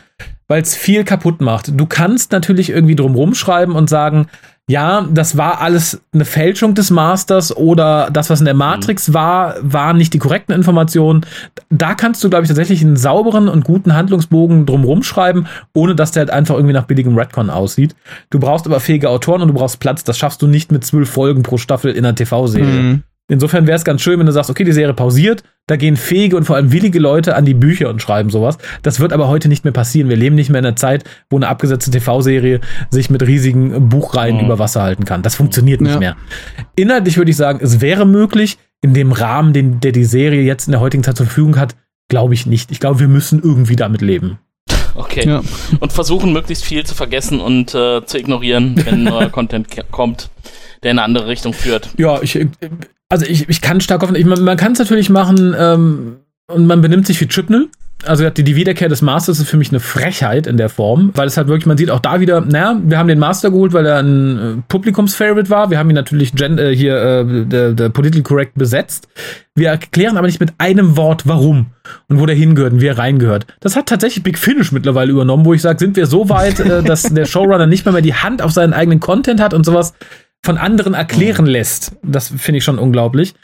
[0.49, 1.78] weil es viel kaputt macht.
[1.78, 4.28] Du kannst natürlich irgendwie drum rumschreiben und sagen,
[4.70, 9.14] ja, das war alles eine Fälschung des Masters oder das, was in der Matrix mhm.
[9.14, 11.26] war, waren nicht die korrekten Informationen.
[11.68, 16.12] Da kannst du, glaube ich, tatsächlich einen sauberen und guten Handlungsbogen drumherum schreiben, ohne dass
[16.12, 17.96] der halt einfach irgendwie nach billigem Redcon aussieht.
[18.30, 20.04] Du brauchst aber fähige Autoren und du brauchst Platz.
[20.04, 22.82] Das schaffst du nicht mit zwölf Folgen pro Staffel in einer TV-Serie.
[22.82, 23.02] Mhm.
[23.28, 26.36] Insofern wäre es ganz schön, wenn du sagst, okay, die Serie pausiert, da gehen fähige
[26.36, 28.58] und vor allem willige Leute an die Bücher und schreiben sowas.
[28.82, 30.08] Das wird aber heute nicht mehr passieren.
[30.08, 32.60] Wir leben nicht mehr in einer Zeit, wo eine abgesetzte TV-Serie
[32.90, 34.44] sich mit riesigen Buchreihen mhm.
[34.46, 35.22] über Wasser halten kann.
[35.22, 35.98] Das funktioniert nicht ja.
[35.98, 36.16] mehr.
[36.74, 40.66] Inhaltlich würde ich sagen, es wäre möglich, in dem Rahmen, den, der die Serie jetzt
[40.66, 41.76] in der heutigen Zeit zur Verfügung hat,
[42.08, 42.70] glaube ich nicht.
[42.72, 44.38] Ich glaube, wir müssen irgendwie damit leben.
[44.95, 45.26] Okay.
[45.26, 45.43] Ja.
[45.80, 50.30] Und versuchen, möglichst viel zu vergessen und äh, zu ignorieren, wenn neuer Content kommt,
[50.82, 51.88] der in eine andere Richtung führt.
[51.97, 52.38] Ja, ich,
[53.09, 56.16] also ich, ich kann stark hoffen, ich, man, man kann es natürlich machen ähm,
[56.49, 57.68] und man benimmt sich wie Chipnell.
[58.05, 61.26] Also die, die Wiederkehr des Masters ist für mich eine Frechheit in der Form, weil
[61.26, 63.86] es halt wirklich, man sieht auch da wieder, naja, wir haben den Master geholt, weil
[63.86, 65.70] er ein äh, Publikumsfavorite war.
[65.70, 69.09] Wir haben ihn natürlich gen äh, hier äh, der, der political correct besetzt.
[69.55, 71.66] Wir erklären aber nicht mit einem Wort, warum
[72.09, 73.46] und wo der hingehört und wie er reingehört.
[73.61, 76.82] Das hat tatsächlich Big Finish mittlerweile übernommen, wo ich sage, sind wir so weit, äh,
[76.82, 79.94] dass der Showrunner nicht mehr, mehr die Hand auf seinen eigenen Content hat und sowas
[80.45, 81.53] von anderen erklären mhm.
[81.53, 81.93] lässt.
[82.03, 83.34] Das finde ich schon unglaublich.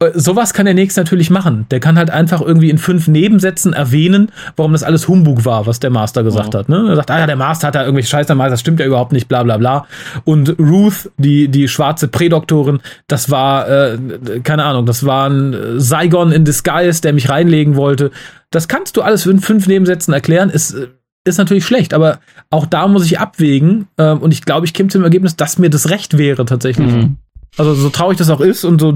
[0.00, 1.66] Äh, sowas kann der Nächste natürlich machen.
[1.70, 5.78] Der kann halt einfach irgendwie in fünf Nebensätzen erwähnen, warum das alles Humbug war, was
[5.78, 6.60] der Master gesagt ja.
[6.60, 6.68] hat.
[6.68, 6.84] Ne?
[6.88, 9.12] Er sagt, ah ja, der Master hat da irgendwelche Scheiße mal, das stimmt ja überhaupt
[9.12, 9.86] nicht, bla bla bla.
[10.24, 13.98] Und Ruth, die, die schwarze Prädoktorin, das war, äh,
[14.42, 18.10] keine Ahnung, das war ein Saigon in Disguise, der mich reinlegen wollte.
[18.50, 20.50] Das kannst du alles in fünf Nebensätzen erklären.
[20.50, 20.76] Ist
[21.24, 22.20] ist natürlich schlecht, aber
[22.50, 25.70] auch da muss ich abwägen ähm, und ich glaube, ich käme zum Ergebnis, dass mir
[25.70, 26.90] das recht wäre tatsächlich.
[26.90, 27.16] Mhm.
[27.58, 28.94] Also so traurig das auch ist und so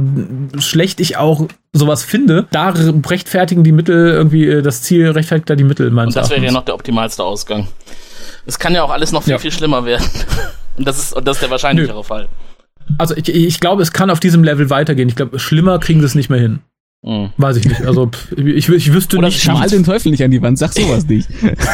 [0.60, 5.56] schlecht ich auch sowas finde, da rechtfertigen die Mittel irgendwie, äh, das Ziel rechtfertigt da
[5.56, 7.68] die Mittel meines Und das wäre ja noch der optimalste Ausgang.
[8.46, 9.38] Es kann ja auch alles noch viel, ja.
[9.38, 10.08] viel schlimmer werden.
[10.78, 12.02] und das ist, und das ist der wahrscheinlichere Nö.
[12.02, 12.28] Fall.
[12.98, 15.08] Also ich, ich glaube, es kann auf diesem Level weitergehen.
[15.08, 16.60] Ich glaube, schlimmer kriegen sie es nicht mehr hin.
[17.06, 17.30] Mhm.
[17.36, 17.86] Weiß ich nicht.
[17.86, 19.44] Also ich, ich wüsste Oder nicht.
[19.46, 21.28] Oder mal den Teufel nicht an die Wand, sag sowas nicht.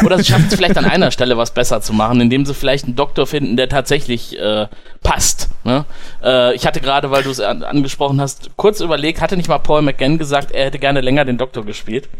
[0.05, 2.85] Oder sie schaffen es vielleicht an einer Stelle was besser zu machen, indem sie vielleicht
[2.85, 4.66] einen Doktor finden, der tatsächlich äh,
[5.03, 5.49] passt.
[5.64, 5.87] Ne?
[6.22, 9.59] Äh, ich hatte gerade, weil du es an, angesprochen hast, kurz überlegt, hatte nicht mal
[9.59, 12.11] Paul McGann gesagt, er hätte gerne länger den Doktor gespielt?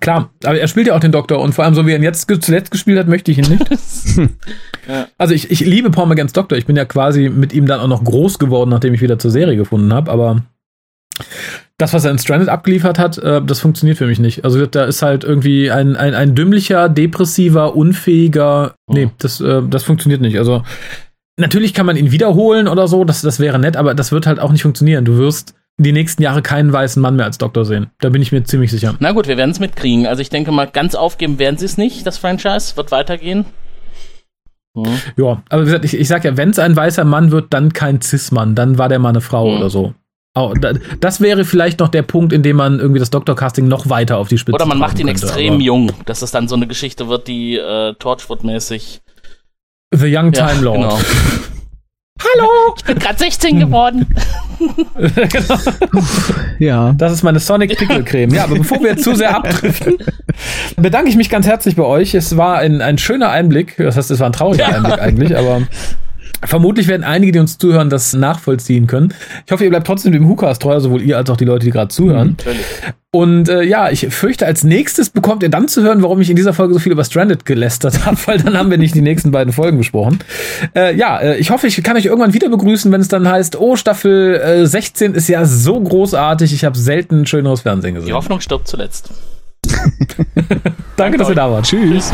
[0.00, 2.02] Klar, aber er spielt ja auch den Doktor und vor allem so wie er ihn
[2.02, 3.66] jetzt zuletzt gespielt hat, möchte ich ihn nicht.
[4.88, 5.06] ja.
[5.16, 6.58] Also ich, ich liebe Paul McGanns Doktor.
[6.58, 9.30] Ich bin ja quasi mit ihm dann auch noch groß geworden, nachdem ich wieder zur
[9.30, 10.42] Serie gefunden habe, aber
[11.84, 14.44] das, was er in Stranded abgeliefert hat, äh, das funktioniert für mich nicht.
[14.44, 18.74] Also da ist halt irgendwie ein, ein, ein dümmlicher, depressiver, unfähiger.
[18.86, 18.94] Oh.
[18.94, 20.38] Nee, das, äh, das funktioniert nicht.
[20.38, 20.62] Also
[21.36, 24.40] natürlich kann man ihn wiederholen oder so, das, das wäre nett, aber das wird halt
[24.40, 25.04] auch nicht funktionieren.
[25.04, 27.90] Du wirst die nächsten Jahre keinen weißen Mann mehr als Doktor sehen.
[28.00, 28.94] Da bin ich mir ziemlich sicher.
[29.00, 30.06] Na gut, wir werden es mitkriegen.
[30.06, 32.78] Also ich denke mal, ganz aufgeben werden sie es nicht, das Franchise.
[32.78, 33.44] Wird weitergehen.
[34.74, 34.86] Hm.
[35.16, 37.74] Ja, aber wie gesagt, ich, ich sag ja, wenn es ein weißer Mann wird, dann
[37.74, 38.54] kein Cis-Mann.
[38.54, 39.58] Dann war der mal eine Frau hm.
[39.58, 39.92] oder so.
[40.36, 40.52] Oh,
[41.00, 44.26] das wäre vielleicht noch der Punkt, in dem man irgendwie das Doktor-Casting noch weiter auf
[44.26, 47.08] die Spitze Oder man macht ihn könnte, extrem jung, dass es dann so eine Geschichte
[47.08, 49.00] wird, die äh, Torchwood-mäßig.
[49.94, 50.80] The Young Time ja, Lord.
[50.80, 50.98] Genau.
[52.20, 54.06] Hallo, ich bin gerade 16 geworden.
[54.96, 55.58] genau.
[56.58, 56.94] Ja.
[56.96, 58.34] Das ist meine Sonic Pickle Creme.
[58.34, 59.98] Ja, aber bevor wir zu sehr abdriften,
[60.76, 62.14] bedanke ich mich ganz herzlich bei euch.
[62.14, 63.76] Es war ein, ein schöner Einblick.
[63.76, 65.62] Das heißt, es war ein trauriger Einblick eigentlich, aber
[66.46, 69.14] Vermutlich werden einige, die uns zuhören, das nachvollziehen können.
[69.46, 71.72] Ich hoffe, ihr bleibt trotzdem dem Hukas treu, sowohl ihr als auch die Leute, die
[71.72, 72.36] gerade zuhören.
[72.44, 76.30] Mhm, und äh, ja, ich fürchte, als nächstes bekommt ihr dann zu hören, warum ich
[76.30, 79.02] in dieser Folge so viel über Stranded gelästert habe, weil dann haben wir nicht die
[79.02, 80.18] nächsten beiden Folgen besprochen.
[80.74, 83.54] Äh, ja, äh, ich hoffe, ich kann euch irgendwann wieder begrüßen, wenn es dann heißt,
[83.60, 88.08] oh, Staffel äh, 16 ist ja so großartig, ich habe selten ein schöneres Fernsehen gesehen.
[88.08, 89.10] Die Hoffnung stirbt zuletzt.
[90.96, 91.66] Danke, dass ihr da wart.
[91.66, 92.12] Tschüss.